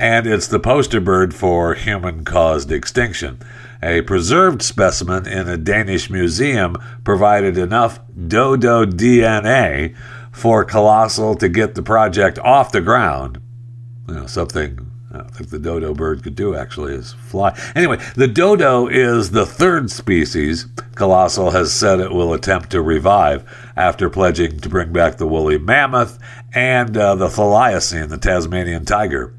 and 0.00 0.26
it's 0.26 0.48
the 0.48 0.58
poster 0.58 1.00
bird 1.00 1.34
for 1.34 1.74
human 1.74 2.24
caused 2.24 2.72
extinction. 2.72 3.38
A 3.82 4.02
preserved 4.02 4.62
specimen 4.62 5.26
in 5.26 5.48
a 5.48 5.56
Danish 5.56 6.10
museum 6.10 6.76
provided 7.04 7.56
enough 7.56 8.00
dodo 8.28 8.84
DNA 8.84 9.94
for 10.32 10.64
Colossal 10.64 11.34
to 11.36 11.48
get 11.48 11.74
the 11.74 11.82
project 11.82 12.38
off 12.38 12.72
the 12.72 12.80
ground. 12.80 13.40
You 14.08 14.14
know, 14.14 14.26
something 14.26 14.90
I 15.12 15.18
don't 15.18 15.30
think 15.30 15.50
the 15.50 15.58
dodo 15.58 15.92
bird 15.92 16.22
could 16.22 16.36
do 16.36 16.54
actually 16.54 16.94
is 16.94 17.12
fly. 17.14 17.58
Anyway, 17.74 17.98
the 18.14 18.28
dodo 18.28 18.86
is 18.86 19.32
the 19.32 19.44
third 19.44 19.90
species 19.90 20.66
Colossal 20.94 21.50
has 21.50 21.72
said 21.72 21.98
it 21.98 22.12
will 22.12 22.32
attempt 22.32 22.70
to 22.70 22.80
revive 22.80 23.44
after 23.76 24.08
pledging 24.08 24.60
to 24.60 24.68
bring 24.68 24.92
back 24.92 25.16
the 25.16 25.26
woolly 25.26 25.58
mammoth 25.58 26.18
and 26.54 26.96
uh, 26.96 27.16
the 27.16 27.26
thylacine, 27.26 28.08
the 28.08 28.18
Tasmanian 28.18 28.84
tiger. 28.84 29.34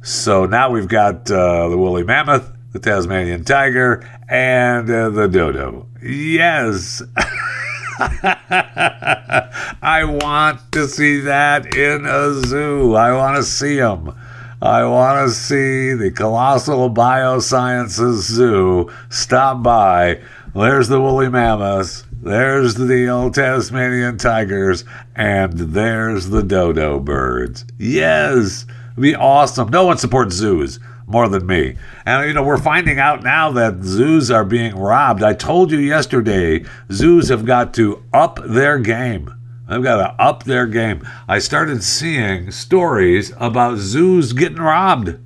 So 0.00 0.46
now 0.46 0.70
we've 0.70 0.88
got 0.88 1.28
uh, 1.28 1.68
the 1.70 1.76
woolly 1.76 2.04
mammoth, 2.04 2.52
the 2.72 2.78
Tasmanian 2.78 3.42
tiger, 3.42 4.08
and 4.28 4.88
uh, 4.88 5.10
the 5.10 5.26
dodo. 5.26 5.88
Yes. 6.00 7.02
I 9.82 10.02
want 10.04 10.60
to 10.72 10.86
see 10.86 11.20
that 11.20 11.74
in 11.74 12.04
a 12.04 12.34
zoo. 12.34 12.94
I 12.94 13.16
want 13.16 13.36
to 13.36 13.42
see 13.42 13.76
them. 13.76 14.14
I 14.60 14.84
want 14.84 15.26
to 15.26 15.34
see 15.34 15.94
the 15.94 16.10
Colossal 16.10 16.90
Biosciences 16.90 18.20
Zoo 18.20 18.90
stop 19.08 19.62
by. 19.62 20.20
There's 20.54 20.88
the 20.88 21.00
woolly 21.00 21.30
mammoths. 21.30 22.04
There's 22.12 22.74
the 22.74 23.08
old 23.08 23.34
Tasmanian 23.34 24.18
tigers. 24.18 24.84
And 25.14 25.54
there's 25.54 26.28
the 26.28 26.42
dodo 26.42 27.00
birds. 27.00 27.64
Yes. 27.78 28.66
It'd 28.92 29.02
be 29.02 29.14
awesome. 29.14 29.70
No 29.70 29.86
one 29.86 29.96
supports 29.96 30.34
zoos 30.34 30.80
more 31.06 31.28
than 31.28 31.46
me. 31.46 31.76
And, 32.04 32.26
you 32.26 32.34
know, 32.34 32.42
we're 32.42 32.58
finding 32.58 32.98
out 32.98 33.22
now 33.22 33.52
that 33.52 33.82
zoos 33.82 34.30
are 34.30 34.44
being 34.44 34.76
robbed. 34.76 35.22
I 35.22 35.34
told 35.34 35.70
you 35.70 35.78
yesterday, 35.78 36.64
zoos 36.90 37.28
have 37.28 37.44
got 37.44 37.72
to 37.74 38.02
up 38.12 38.40
their 38.44 38.78
game. 38.78 39.32
They've 39.68 39.82
got 39.82 39.96
to 39.96 40.22
up 40.22 40.44
their 40.44 40.66
game. 40.66 41.06
I 41.28 41.38
started 41.38 41.82
seeing 41.82 42.50
stories 42.50 43.32
about 43.38 43.78
zoos 43.78 44.32
getting 44.32 44.58
robbed. 44.58 45.16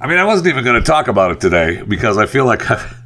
I 0.00 0.06
mean, 0.06 0.18
I 0.18 0.24
wasn't 0.24 0.48
even 0.48 0.64
going 0.64 0.80
to 0.80 0.86
talk 0.86 1.08
about 1.08 1.30
it 1.30 1.40
today 1.40 1.82
because 1.82 2.18
I 2.18 2.26
feel 2.26 2.44
like 2.44 2.70
I've, 2.70 3.02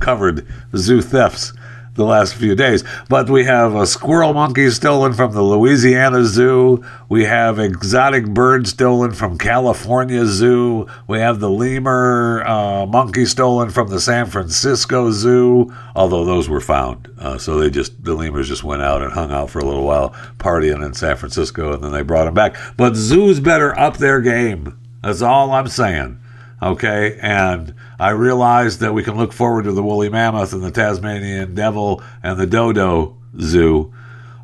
covered 0.00 0.46
zoo 0.74 1.02
thefts 1.02 1.52
the 1.94 2.04
last 2.04 2.34
few 2.34 2.54
days. 2.54 2.84
But 3.08 3.30
we 3.30 3.44
have 3.44 3.74
a 3.74 3.86
squirrel 3.86 4.34
monkey 4.34 4.70
stolen 4.70 5.12
from 5.12 5.32
the 5.32 5.42
Louisiana 5.42 6.24
Zoo. 6.24 6.84
We 7.08 7.24
have 7.24 7.58
exotic 7.58 8.26
birds 8.26 8.70
stolen 8.70 9.12
from 9.12 9.38
California 9.38 10.26
Zoo. 10.26 10.86
We 11.06 11.18
have 11.18 11.40
the 11.40 11.50
lemur 11.50 12.42
uh, 12.46 12.86
monkey 12.86 13.26
stolen 13.26 13.70
from 13.70 13.88
the 13.88 14.00
San 14.00 14.26
Francisco 14.26 15.10
Zoo, 15.10 15.72
although 15.94 16.24
those 16.24 16.48
were 16.48 16.60
found. 16.60 17.08
Uh, 17.18 17.38
so 17.38 17.58
they 17.58 17.70
just, 17.70 18.02
the 18.04 18.14
lemurs 18.14 18.48
just 18.48 18.64
went 18.64 18.82
out 18.82 19.02
and 19.02 19.12
hung 19.12 19.30
out 19.30 19.50
for 19.50 19.60
a 19.60 19.64
little 19.64 19.84
while 19.84 20.10
partying 20.38 20.84
in 20.84 20.94
San 20.94 21.16
Francisco 21.16 21.72
and 21.72 21.82
then 21.82 21.92
they 21.92 22.02
brought 22.02 22.24
them 22.24 22.34
back. 22.34 22.56
But 22.76 22.96
zoos 22.96 23.40
better 23.40 23.78
up 23.78 23.98
their 23.98 24.20
game. 24.20 24.78
That's 25.02 25.22
all 25.22 25.52
I'm 25.52 25.68
saying. 25.68 26.18
Okay. 26.64 27.18
And, 27.20 27.74
I 27.98 28.10
realize 28.10 28.78
that 28.78 28.92
we 28.92 29.02
can 29.02 29.16
look 29.16 29.32
forward 29.32 29.64
to 29.64 29.72
the 29.72 29.82
woolly 29.82 30.08
mammoth 30.08 30.52
and 30.52 30.62
the 30.62 30.70
Tasmanian 30.70 31.54
devil 31.54 32.02
and 32.22 32.38
the 32.38 32.46
dodo 32.46 33.16
zoo, 33.40 33.92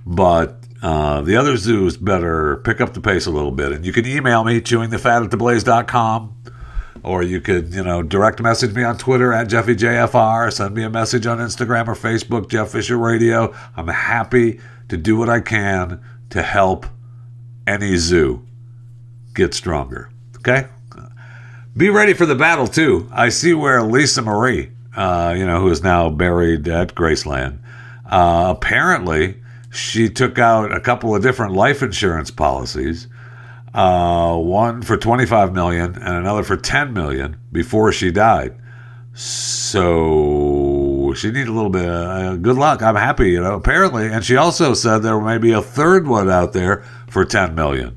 but 0.07 0.57
uh, 0.83 1.21
the 1.23 1.37
other 1.37 1.57
zoos 1.57 1.97
better 1.97 2.57
pick 2.59 2.81
up 2.81 2.95
the 2.95 3.01
pace 3.01 3.27
a 3.27 3.31
little 3.31 3.51
bit. 3.51 3.73
And 3.73 3.85
you 3.85 3.93
can 3.93 4.07
email 4.07 4.45
me, 4.45 4.61
chewingthefat 4.61 5.25
at 5.25 5.31
theblaze.com, 5.31 6.37
or 7.03 7.23
you 7.23 7.41
could, 7.41 7.75
you 7.75 7.83
know, 7.83 8.03
direct 8.03 8.41
message 8.41 8.75
me 8.75 8.85
on 8.85 8.97
Twitter 8.97 9.33
at 9.33 9.49
JeffyJFR, 9.49 10.53
send 10.53 10.75
me 10.75 10.85
a 10.85 10.91
message 10.91 11.27
on 11.27 11.39
Instagram 11.39 11.89
or 11.89 11.95
Facebook, 11.95 12.49
Jeff 12.49 12.71
Fisher 12.71 12.99
Radio. 12.99 13.55
I'm 13.77 13.89
happy 13.89 14.61
to 14.89 14.97
do 14.97 15.17
what 15.17 15.29
I 15.29 15.41
can 15.41 16.01
to 16.31 16.43
help 16.43 16.87
any 17.67 17.97
zoo 17.97 18.47
get 19.35 19.55
stronger. 19.55 20.11
Okay? 20.37 20.67
Be 21.77 21.89
ready 21.89 22.15
for 22.15 22.27
the 22.27 22.35
battle 22.35 22.67
too. 22.67 23.09
I 23.13 23.29
see 23.29 23.55
where 23.55 23.81
Lisa 23.83 24.23
Marie, 24.23 24.73
uh, 24.97 25.35
you 25.37 25.47
know, 25.47 25.61
who 25.61 25.69
is 25.69 25.85
now 25.85 26.11
buried 26.11 26.67
at 26.67 26.97
Graceland, 26.97 27.61
uh, 28.07 28.53
apparently 28.57 29.37
she 29.71 30.09
took 30.09 30.37
out 30.37 30.73
a 30.73 30.81
couple 30.81 31.15
of 31.15 31.23
different 31.23 31.53
life 31.53 31.81
insurance 31.81 32.33
policies. 32.33 33.07
Uh, 33.73 34.37
one 34.37 34.83
for 34.83 34.97
25 34.97 35.53
million 35.55 35.95
and 35.95 36.17
another 36.17 36.43
for 36.43 36.57
10 36.57 36.93
million 36.93 37.37
before 37.53 37.93
she 37.93 38.11
died. 38.11 38.57
So 39.15 41.13
she 41.17 41.29
needed 41.29 41.47
a 41.47 41.53
little 41.53 41.71
bit 41.71 41.87
of 41.87 41.93
uh, 41.93 42.35
good 42.35 42.57
luck. 42.57 42.83
I'm 42.83 42.97
happy, 42.97 43.31
you 43.31 43.41
know, 43.41 43.55
apparently. 43.55 44.09
And 44.09 44.25
she 44.25 44.37
also 44.37 44.75
said 44.75 44.99
there 44.99 45.21
may 45.21 45.39
be 45.39 45.53
a 45.53 45.63
third 45.63 46.09
one 46.09 46.29
out 46.29 46.53
there 46.53 46.83
for 47.09 47.25
10 47.25 47.55
million. 47.55 47.97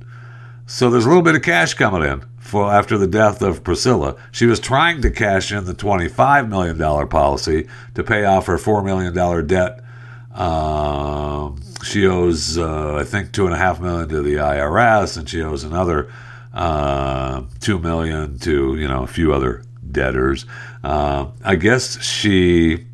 So 0.68 0.92
there's 0.92 1.06
a 1.06 1.08
little 1.08 1.24
bit 1.24 1.36
of 1.36 1.42
cash 1.42 1.74
coming 1.74 2.04
in 2.04 2.24
for 2.54 2.72
after 2.72 3.00
the 3.00 3.08
death 3.08 3.42
of 3.42 3.64
Priscilla. 3.64 4.16
She 4.32 4.46
was 4.46 4.60
trying 4.60 5.02
to 5.02 5.10
cash 5.10 5.52
in 5.52 5.66
the 5.66 5.74
$25 5.74 6.48
million 6.48 7.08
policy 7.08 7.68
to 7.96 8.04
pay 8.04 8.26
off 8.26 8.46
her 8.46 8.58
$4 8.58 8.86
million 8.86 9.48
debt. 9.48 9.80
Uh, 10.32 11.52
she 11.84 12.06
owes, 12.06 12.60
uh, 12.60 12.96
I 12.96 13.04
think, 13.06 13.32
2.5 13.32 13.82
million 13.82 14.08
to 14.10 14.22
the 14.22 14.36
IRS, 14.36 15.18
and 15.18 15.28
she 15.28 15.42
owes 15.42 15.64
another 15.64 16.12
uh, 16.54 17.42
two 17.60 17.80
million 17.80 18.38
to 18.38 18.76
you 18.78 18.88
know 18.88 19.02
a 19.02 19.08
few 19.08 19.34
other 19.34 19.64
debtors. 19.92 20.46
Uh, 20.84 21.32
I 21.44 21.56
guess 21.56 22.04
she 22.04 22.86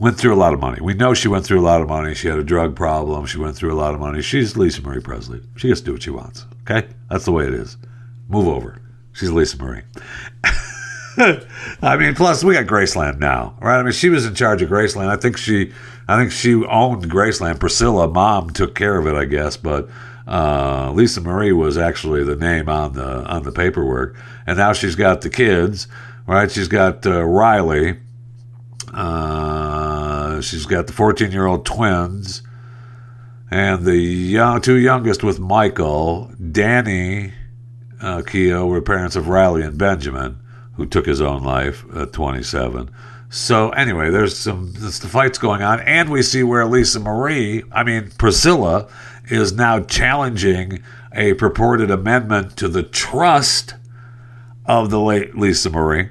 went 0.00 0.18
through 0.18 0.34
a 0.34 0.36
lot 0.36 0.52
of 0.52 0.58
money. 0.58 0.80
We 0.82 0.94
know 0.94 1.14
she 1.14 1.28
went 1.28 1.46
through 1.46 1.60
a 1.60 1.62
lot 1.62 1.80
of 1.80 1.88
money. 1.88 2.14
She 2.14 2.26
had 2.26 2.38
a 2.38 2.44
drug 2.44 2.74
problem. 2.74 3.24
She 3.26 3.38
went 3.38 3.54
through 3.54 3.72
a 3.72 3.78
lot 3.78 3.94
of 3.94 4.00
money. 4.00 4.20
She's 4.20 4.56
Lisa 4.56 4.82
Marie 4.82 5.00
Presley. 5.00 5.40
She 5.54 5.68
gets 5.68 5.80
to 5.80 5.86
do 5.86 5.92
what 5.92 6.02
she 6.02 6.10
wants. 6.10 6.44
Okay, 6.62 6.88
that's 7.08 7.24
the 7.24 7.32
way 7.32 7.46
it 7.46 7.54
is. 7.54 7.76
Move 8.28 8.48
over. 8.48 8.80
She's 9.16 9.30
Lisa 9.30 9.56
Marie. 9.56 9.80
I 11.80 11.96
mean, 11.96 12.14
plus 12.14 12.44
we 12.44 12.52
got 12.52 12.66
Graceland 12.66 13.18
now, 13.18 13.56
right? 13.62 13.78
I 13.78 13.82
mean, 13.82 13.92
she 13.92 14.10
was 14.10 14.26
in 14.26 14.34
charge 14.34 14.60
of 14.60 14.68
Graceland. 14.68 15.08
I 15.08 15.16
think 15.16 15.38
she, 15.38 15.72
I 16.06 16.18
think 16.18 16.32
she 16.32 16.54
owned 16.54 17.10
Graceland. 17.10 17.58
Priscilla, 17.58 18.08
mom, 18.08 18.50
took 18.50 18.74
care 18.74 18.98
of 18.98 19.06
it, 19.06 19.14
I 19.14 19.24
guess, 19.24 19.56
but 19.56 19.88
uh, 20.26 20.92
Lisa 20.92 21.22
Marie 21.22 21.52
was 21.52 21.78
actually 21.78 22.24
the 22.24 22.36
name 22.36 22.68
on 22.68 22.92
the 22.92 23.24
on 23.24 23.42
the 23.44 23.52
paperwork. 23.52 24.16
And 24.46 24.58
now 24.58 24.74
she's 24.74 24.96
got 24.96 25.22
the 25.22 25.30
kids, 25.30 25.88
right? 26.26 26.50
She's 26.50 26.68
got 26.68 27.06
uh, 27.06 27.22
Riley. 27.22 27.98
Uh, 28.92 30.42
she's 30.42 30.66
got 30.66 30.88
the 30.88 30.92
14 30.92 31.32
year 31.32 31.46
old 31.46 31.64
twins, 31.64 32.42
and 33.50 33.86
the 33.86 33.96
young, 33.96 34.60
two 34.60 34.76
youngest 34.76 35.24
with 35.24 35.40
Michael, 35.40 36.30
Danny, 36.52 37.32
uh, 38.00 38.22
were 38.66 38.80
parents 38.80 39.16
of 39.16 39.28
Riley 39.28 39.62
and 39.62 39.78
Benjamin 39.78 40.38
who 40.74 40.86
took 40.86 41.06
his 41.06 41.20
own 41.20 41.42
life 41.42 41.84
at 41.94 42.12
27. 42.12 42.90
So 43.28 43.70
anyway, 43.70 44.10
there's 44.10 44.36
some 44.38 44.72
the 44.72 45.08
fights 45.10 45.38
going 45.38 45.62
on, 45.62 45.80
and 45.80 46.10
we 46.10 46.22
see 46.22 46.42
where 46.42 46.64
Lisa 46.64 47.00
Marie, 47.00 47.64
I 47.72 47.82
mean 47.82 48.12
Priscilla, 48.18 48.88
is 49.28 49.52
now 49.52 49.80
challenging 49.80 50.82
a 51.12 51.34
purported 51.34 51.90
amendment 51.90 52.56
to 52.58 52.68
the 52.68 52.82
trust 52.82 53.74
of 54.66 54.90
the 54.90 55.00
late 55.00 55.36
Lisa 55.36 55.70
Marie 55.70 56.10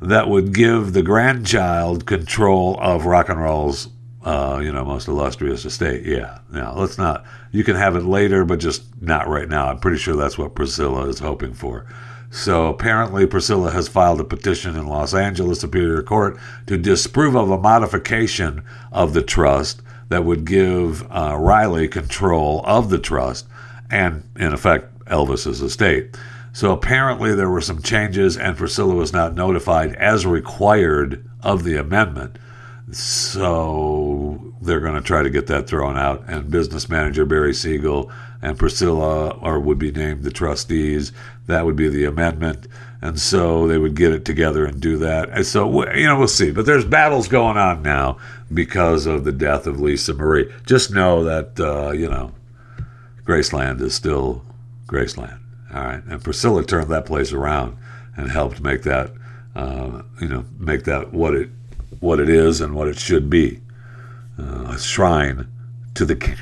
that 0.00 0.28
would 0.28 0.54
give 0.54 0.92
the 0.92 1.02
grandchild 1.02 2.06
control 2.06 2.78
of 2.80 3.06
rock 3.06 3.28
and 3.28 3.40
roll's, 3.40 3.88
uh, 4.28 4.58
you 4.58 4.70
know, 4.70 4.84
most 4.84 5.08
illustrious 5.08 5.64
estate. 5.64 6.04
Yeah, 6.04 6.40
now 6.52 6.74
let's 6.74 6.98
not. 6.98 7.24
You 7.50 7.64
can 7.64 7.76
have 7.76 7.96
it 7.96 8.04
later, 8.04 8.44
but 8.44 8.60
just 8.60 8.84
not 9.00 9.26
right 9.26 9.48
now. 9.48 9.68
I'm 9.68 9.78
pretty 9.78 9.96
sure 9.96 10.16
that's 10.16 10.36
what 10.36 10.54
Priscilla 10.54 11.08
is 11.08 11.20
hoping 11.20 11.54
for. 11.54 11.86
So 12.30 12.66
apparently, 12.66 13.26
Priscilla 13.26 13.70
has 13.70 13.88
filed 13.88 14.20
a 14.20 14.24
petition 14.24 14.76
in 14.76 14.86
Los 14.86 15.14
Angeles 15.14 15.60
Superior 15.60 16.02
Court 16.02 16.36
to 16.66 16.76
disprove 16.76 17.34
of 17.34 17.50
a 17.50 17.56
modification 17.56 18.62
of 18.92 19.14
the 19.14 19.22
trust 19.22 19.80
that 20.10 20.26
would 20.26 20.44
give 20.44 21.10
uh, 21.10 21.34
Riley 21.38 21.88
control 21.88 22.62
of 22.66 22.90
the 22.90 22.98
trust 22.98 23.46
and, 23.90 24.24
in 24.36 24.52
effect, 24.52 25.06
Elvis's 25.06 25.62
estate. 25.62 26.18
So 26.52 26.72
apparently, 26.72 27.34
there 27.34 27.48
were 27.48 27.62
some 27.62 27.80
changes, 27.80 28.36
and 28.36 28.58
Priscilla 28.58 28.94
was 28.94 29.14
not 29.14 29.34
notified 29.34 29.94
as 29.94 30.26
required 30.26 31.26
of 31.42 31.64
the 31.64 31.76
amendment. 31.76 32.38
So 32.90 34.52
they're 34.62 34.80
going 34.80 34.94
to 34.94 35.02
try 35.02 35.22
to 35.22 35.30
get 35.30 35.46
that 35.48 35.66
thrown 35.66 35.96
out. 35.96 36.24
And 36.26 36.50
business 36.50 36.88
manager 36.88 37.26
Barry 37.26 37.54
Siegel 37.54 38.10
and 38.40 38.58
Priscilla 38.58 39.30
or 39.30 39.60
would 39.60 39.78
be 39.78 39.92
named 39.92 40.22
the 40.22 40.30
trustees. 40.30 41.12
That 41.46 41.64
would 41.66 41.76
be 41.76 41.88
the 41.88 42.04
amendment. 42.04 42.66
And 43.00 43.18
so 43.20 43.68
they 43.68 43.78
would 43.78 43.94
get 43.94 44.12
it 44.12 44.24
together 44.24 44.64
and 44.64 44.80
do 44.80 44.96
that. 44.98 45.28
And 45.30 45.46
so, 45.46 45.88
you 45.92 46.06
know, 46.06 46.18
we'll 46.18 46.28
see. 46.28 46.50
But 46.50 46.66
there's 46.66 46.84
battles 46.84 47.28
going 47.28 47.56
on 47.56 47.82
now 47.82 48.18
because 48.52 49.06
of 49.06 49.24
the 49.24 49.32
death 49.32 49.66
of 49.66 49.80
Lisa 49.80 50.14
Marie. 50.14 50.52
Just 50.66 50.90
know 50.90 51.22
that, 51.24 51.60
uh, 51.60 51.92
you 51.92 52.08
know, 52.08 52.32
Graceland 53.24 53.80
is 53.80 53.94
still 53.94 54.44
Graceland. 54.86 55.38
All 55.72 55.84
right. 55.84 56.02
And 56.04 56.24
Priscilla 56.24 56.64
turned 56.64 56.90
that 56.90 57.06
place 57.06 57.32
around 57.32 57.76
and 58.16 58.30
helped 58.30 58.60
make 58.60 58.82
that, 58.82 59.12
uh, 59.54 60.02
you 60.20 60.28
know, 60.28 60.44
make 60.58 60.84
that 60.84 61.12
what 61.12 61.34
it, 61.34 61.50
what 62.00 62.20
it 62.20 62.28
is 62.28 62.60
and 62.60 62.74
what 62.74 62.88
it 62.88 62.98
should 62.98 63.28
be 63.28 63.60
uh, 64.38 64.72
a 64.72 64.78
shrine 64.78 65.48
to 65.94 66.04
the 66.04 66.16
king 66.16 66.36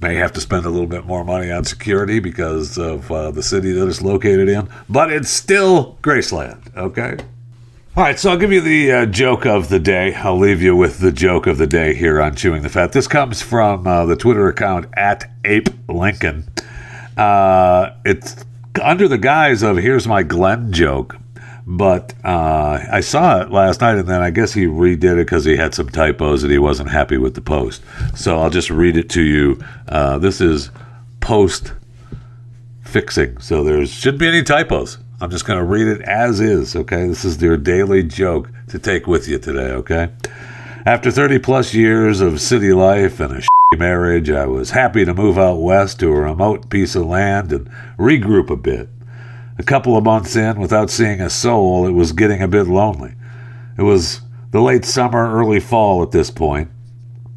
may 0.00 0.14
have 0.14 0.32
to 0.32 0.40
spend 0.40 0.64
a 0.64 0.70
little 0.70 0.86
bit 0.86 1.04
more 1.04 1.24
money 1.24 1.50
on 1.50 1.64
security 1.64 2.20
because 2.20 2.78
of 2.78 3.10
uh, 3.12 3.30
the 3.30 3.42
city 3.42 3.72
that 3.72 3.86
it's 3.86 4.00
located 4.00 4.48
in, 4.48 4.68
but 4.88 5.12
it's 5.12 5.28
still 5.28 5.98
Graceland, 6.02 6.74
okay? 6.74 7.22
All 7.96 8.04
right, 8.04 8.18
so 8.18 8.30
I'll 8.30 8.38
give 8.38 8.52
you 8.52 8.60
the 8.60 8.92
uh, 8.92 9.06
joke 9.06 9.44
of 9.44 9.68
the 9.68 9.78
day. 9.78 10.14
I'll 10.14 10.38
leave 10.38 10.62
you 10.62 10.74
with 10.74 11.00
the 11.00 11.12
joke 11.12 11.46
of 11.46 11.58
the 11.58 11.66
day 11.66 11.92
here 11.92 12.22
on 12.22 12.34
Chewing 12.34 12.62
the 12.62 12.68
Fat. 12.68 12.92
This 12.92 13.06
comes 13.06 13.42
from 13.42 13.86
uh, 13.86 14.06
the 14.06 14.16
Twitter 14.16 14.48
account 14.48 14.86
at 14.94 15.30
Ape 15.44 15.68
Lincoln. 15.88 16.48
Uh, 17.16 17.90
it's 18.04 18.44
under 18.80 19.08
the 19.08 19.18
guise 19.18 19.62
of 19.62 19.76
here's 19.76 20.06
my 20.06 20.22
Glenn 20.22 20.72
joke, 20.72 21.16
but 21.72 22.14
uh, 22.24 22.84
I 22.90 22.98
saw 22.98 23.42
it 23.42 23.52
last 23.52 23.80
night, 23.80 23.96
and 23.96 24.08
then 24.08 24.20
I 24.20 24.30
guess 24.30 24.52
he 24.52 24.64
redid 24.64 25.12
it 25.12 25.16
because 25.18 25.44
he 25.44 25.56
had 25.56 25.72
some 25.72 25.88
typos 25.88 26.42
and 26.42 26.50
he 26.50 26.58
wasn't 26.58 26.90
happy 26.90 27.16
with 27.16 27.36
the 27.36 27.40
post. 27.40 27.80
So 28.16 28.40
I'll 28.40 28.50
just 28.50 28.70
read 28.70 28.96
it 28.96 29.08
to 29.10 29.22
you. 29.22 29.56
Uh, 29.86 30.18
this 30.18 30.40
is 30.40 30.70
post 31.20 31.72
fixing, 32.82 33.38
so 33.38 33.62
there 33.62 33.86
shouldn't 33.86 34.18
be 34.18 34.26
any 34.26 34.42
typos. 34.42 34.98
I'm 35.20 35.30
just 35.30 35.46
going 35.46 35.60
to 35.60 35.64
read 35.64 35.86
it 35.86 36.00
as 36.02 36.40
is. 36.40 36.74
Okay, 36.74 37.06
this 37.06 37.24
is 37.24 37.40
your 37.40 37.56
daily 37.56 38.02
joke 38.02 38.50
to 38.70 38.80
take 38.80 39.06
with 39.06 39.28
you 39.28 39.38
today. 39.38 39.70
Okay, 39.70 40.10
after 40.84 41.12
30 41.12 41.38
plus 41.38 41.72
years 41.72 42.20
of 42.20 42.40
city 42.40 42.72
life 42.72 43.20
and 43.20 43.44
a 43.44 43.76
marriage, 43.76 44.28
I 44.28 44.46
was 44.46 44.72
happy 44.72 45.04
to 45.04 45.14
move 45.14 45.38
out 45.38 45.60
west 45.60 46.00
to 46.00 46.08
a 46.08 46.20
remote 46.20 46.68
piece 46.68 46.96
of 46.96 47.06
land 47.06 47.52
and 47.52 47.70
regroup 47.96 48.50
a 48.50 48.56
bit. 48.56 48.88
A 49.60 49.62
couple 49.62 49.94
of 49.94 50.04
months 50.04 50.36
in, 50.36 50.58
without 50.58 50.88
seeing 50.88 51.20
a 51.20 51.28
soul, 51.28 51.86
it 51.86 51.92
was 51.92 52.12
getting 52.12 52.40
a 52.40 52.48
bit 52.48 52.66
lonely. 52.66 53.12
It 53.76 53.82
was 53.82 54.22
the 54.52 54.62
late 54.62 54.86
summer, 54.86 55.30
early 55.30 55.60
fall 55.60 56.02
at 56.02 56.12
this 56.12 56.30
point, 56.30 56.70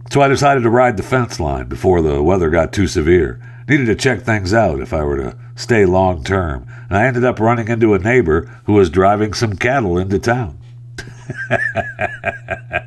so 0.10 0.22
I 0.22 0.30
decided 0.30 0.64
to 0.64 0.70
ride 0.70 0.96
the 0.96 1.04
fence 1.04 1.38
line 1.38 1.68
before 1.68 2.02
the 2.02 2.24
weather 2.24 2.50
got 2.50 2.72
too 2.72 2.88
severe. 2.88 3.42
Needed 3.68 3.88
to 3.88 3.96
check 3.96 4.22
things 4.22 4.54
out 4.54 4.80
if 4.80 4.94
I 4.94 5.04
were 5.04 5.18
to 5.18 5.38
stay 5.58 5.86
long 5.86 6.24
term, 6.24 6.66
and 6.88 6.98
I 6.98 7.08
ended 7.08 7.26
up 7.26 7.42
running 7.42 7.68
into 7.68 7.94
a 7.94 8.00
neighbor 8.00 8.46
who 8.68 8.72
was 8.72 8.90
driving 8.90 9.34
some 9.34 9.58
cattle 9.58 9.98
into 9.98 10.18
town. 10.18 10.58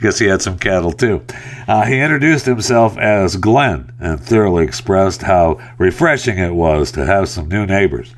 Guess 0.00 0.18
he 0.18 0.26
had 0.26 0.42
some 0.42 0.58
cattle 0.58 0.92
too. 0.92 1.24
Uh, 1.66 1.84
he 1.86 2.00
introduced 2.00 2.46
himself 2.46 2.98
as 2.98 3.36
Glenn 3.36 3.92
and 3.98 4.20
thoroughly 4.20 4.64
expressed 4.64 5.22
how 5.22 5.58
refreshing 5.78 6.38
it 6.38 6.54
was 6.54 6.92
to 6.92 7.06
have 7.06 7.28
some 7.28 7.48
new 7.48 7.66
neighbors. 7.66 8.14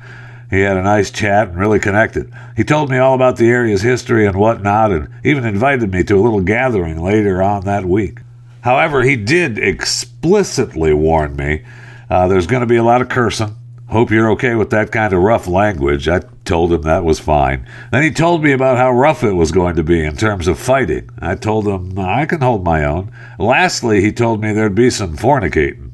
He 0.49 0.59
had 0.59 0.77
a 0.77 0.83
nice 0.83 1.09
chat 1.09 1.47
and 1.47 1.57
really 1.57 1.79
connected. 1.79 2.31
He 2.55 2.63
told 2.63 2.89
me 2.89 2.97
all 2.97 3.15
about 3.15 3.37
the 3.37 3.49
area's 3.49 3.81
history 3.81 4.27
and 4.27 4.35
whatnot, 4.35 4.91
and 4.91 5.09
even 5.23 5.45
invited 5.45 5.91
me 5.91 6.03
to 6.03 6.15
a 6.15 6.21
little 6.21 6.41
gathering 6.41 7.01
later 7.01 7.41
on 7.41 7.65
that 7.65 7.85
week. 7.85 8.19
However, 8.61 9.01
he 9.01 9.15
did 9.15 9.57
explicitly 9.57 10.93
warn 10.93 11.35
me 11.35 11.63
uh, 12.09 12.27
there's 12.27 12.47
going 12.47 12.61
to 12.61 12.67
be 12.67 12.75
a 12.75 12.83
lot 12.83 13.01
of 13.01 13.09
cursing 13.09 13.55
Hope 13.89 14.11
you're 14.11 14.31
okay 14.31 14.55
with 14.55 14.69
that 14.71 14.91
kind 14.91 15.13
of 15.13 15.21
rough 15.21 15.45
language. 15.45 16.07
I 16.07 16.21
told 16.45 16.73
him 16.73 16.81
that 16.83 17.03
was 17.03 17.19
fine. 17.19 17.67
Then 17.91 18.01
he 18.01 18.11
told 18.11 18.41
me 18.41 18.51
about 18.51 18.77
how 18.77 18.91
rough 18.91 19.23
it 19.23 19.33
was 19.33 19.51
going 19.51 19.75
to 19.75 19.83
be 19.83 20.03
in 20.03 20.15
terms 20.15 20.47
of 20.47 20.57
fighting. 20.57 21.09
I 21.19 21.35
told 21.35 21.67
him 21.67 21.99
I 21.99 22.25
can 22.25 22.41
hold 22.41 22.63
my 22.63 22.85
own. 22.85 23.11
Lastly, 23.37 24.01
he 24.01 24.11
told 24.11 24.41
me 24.41 24.51
there'd 24.51 24.73
be 24.73 24.89
some 24.89 25.17
fornicating, 25.17 25.91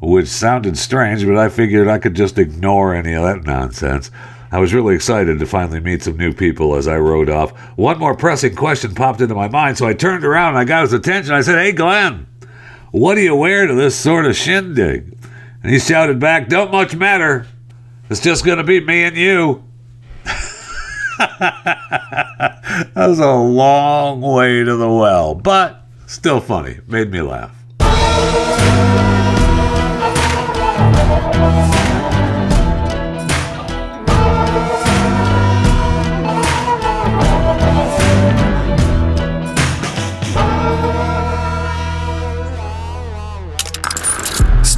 which 0.00 0.28
sounded 0.28 0.78
strange, 0.78 1.26
but 1.26 1.36
I 1.36 1.48
figured 1.48 1.88
I 1.88 1.98
could 1.98 2.14
just 2.14 2.38
ignore 2.38 2.94
any 2.94 3.14
of 3.14 3.24
that 3.24 3.44
nonsense. 3.44 4.10
I 4.52 4.58
was 4.58 4.74
really 4.74 4.94
excited 4.94 5.38
to 5.38 5.46
finally 5.46 5.80
meet 5.80 6.02
some 6.02 6.16
new 6.16 6.32
people 6.32 6.74
as 6.74 6.86
I 6.86 6.98
rode 6.98 7.30
off. 7.30 7.58
One 7.76 7.98
more 7.98 8.16
pressing 8.16 8.54
question 8.54 8.94
popped 8.94 9.20
into 9.20 9.34
my 9.34 9.48
mind, 9.48 9.78
so 9.78 9.86
I 9.86 9.94
turned 9.94 10.24
around 10.24 10.50
and 10.50 10.58
I 10.58 10.64
got 10.64 10.82
his 10.82 10.92
attention. 10.92 11.34
I 11.34 11.40
said, 11.40 11.58
Hey, 11.58 11.72
Glenn, 11.72 12.26
what 12.90 13.14
do 13.14 13.22
you 13.22 13.34
wear 13.34 13.66
to 13.66 13.74
this 13.74 13.96
sort 13.96 14.26
of 14.26 14.36
shindig? 14.36 15.19
And 15.62 15.72
he 15.72 15.78
shouted 15.78 16.18
back, 16.18 16.48
Don't 16.48 16.70
much 16.70 16.96
matter. 16.96 17.46
It's 18.08 18.20
just 18.20 18.44
going 18.44 18.58
to 18.58 18.64
be 18.64 18.80
me 18.80 19.04
and 19.04 19.16
you. 19.16 19.64
that 21.38 22.92
was 22.96 23.18
a 23.18 23.32
long 23.32 24.20
way 24.20 24.64
to 24.64 24.76
the 24.76 24.88
well, 24.90 25.34
but 25.34 25.84
still 26.06 26.40
funny. 26.40 26.78
Made 26.86 27.10
me 27.10 27.20
laugh. 27.20 27.54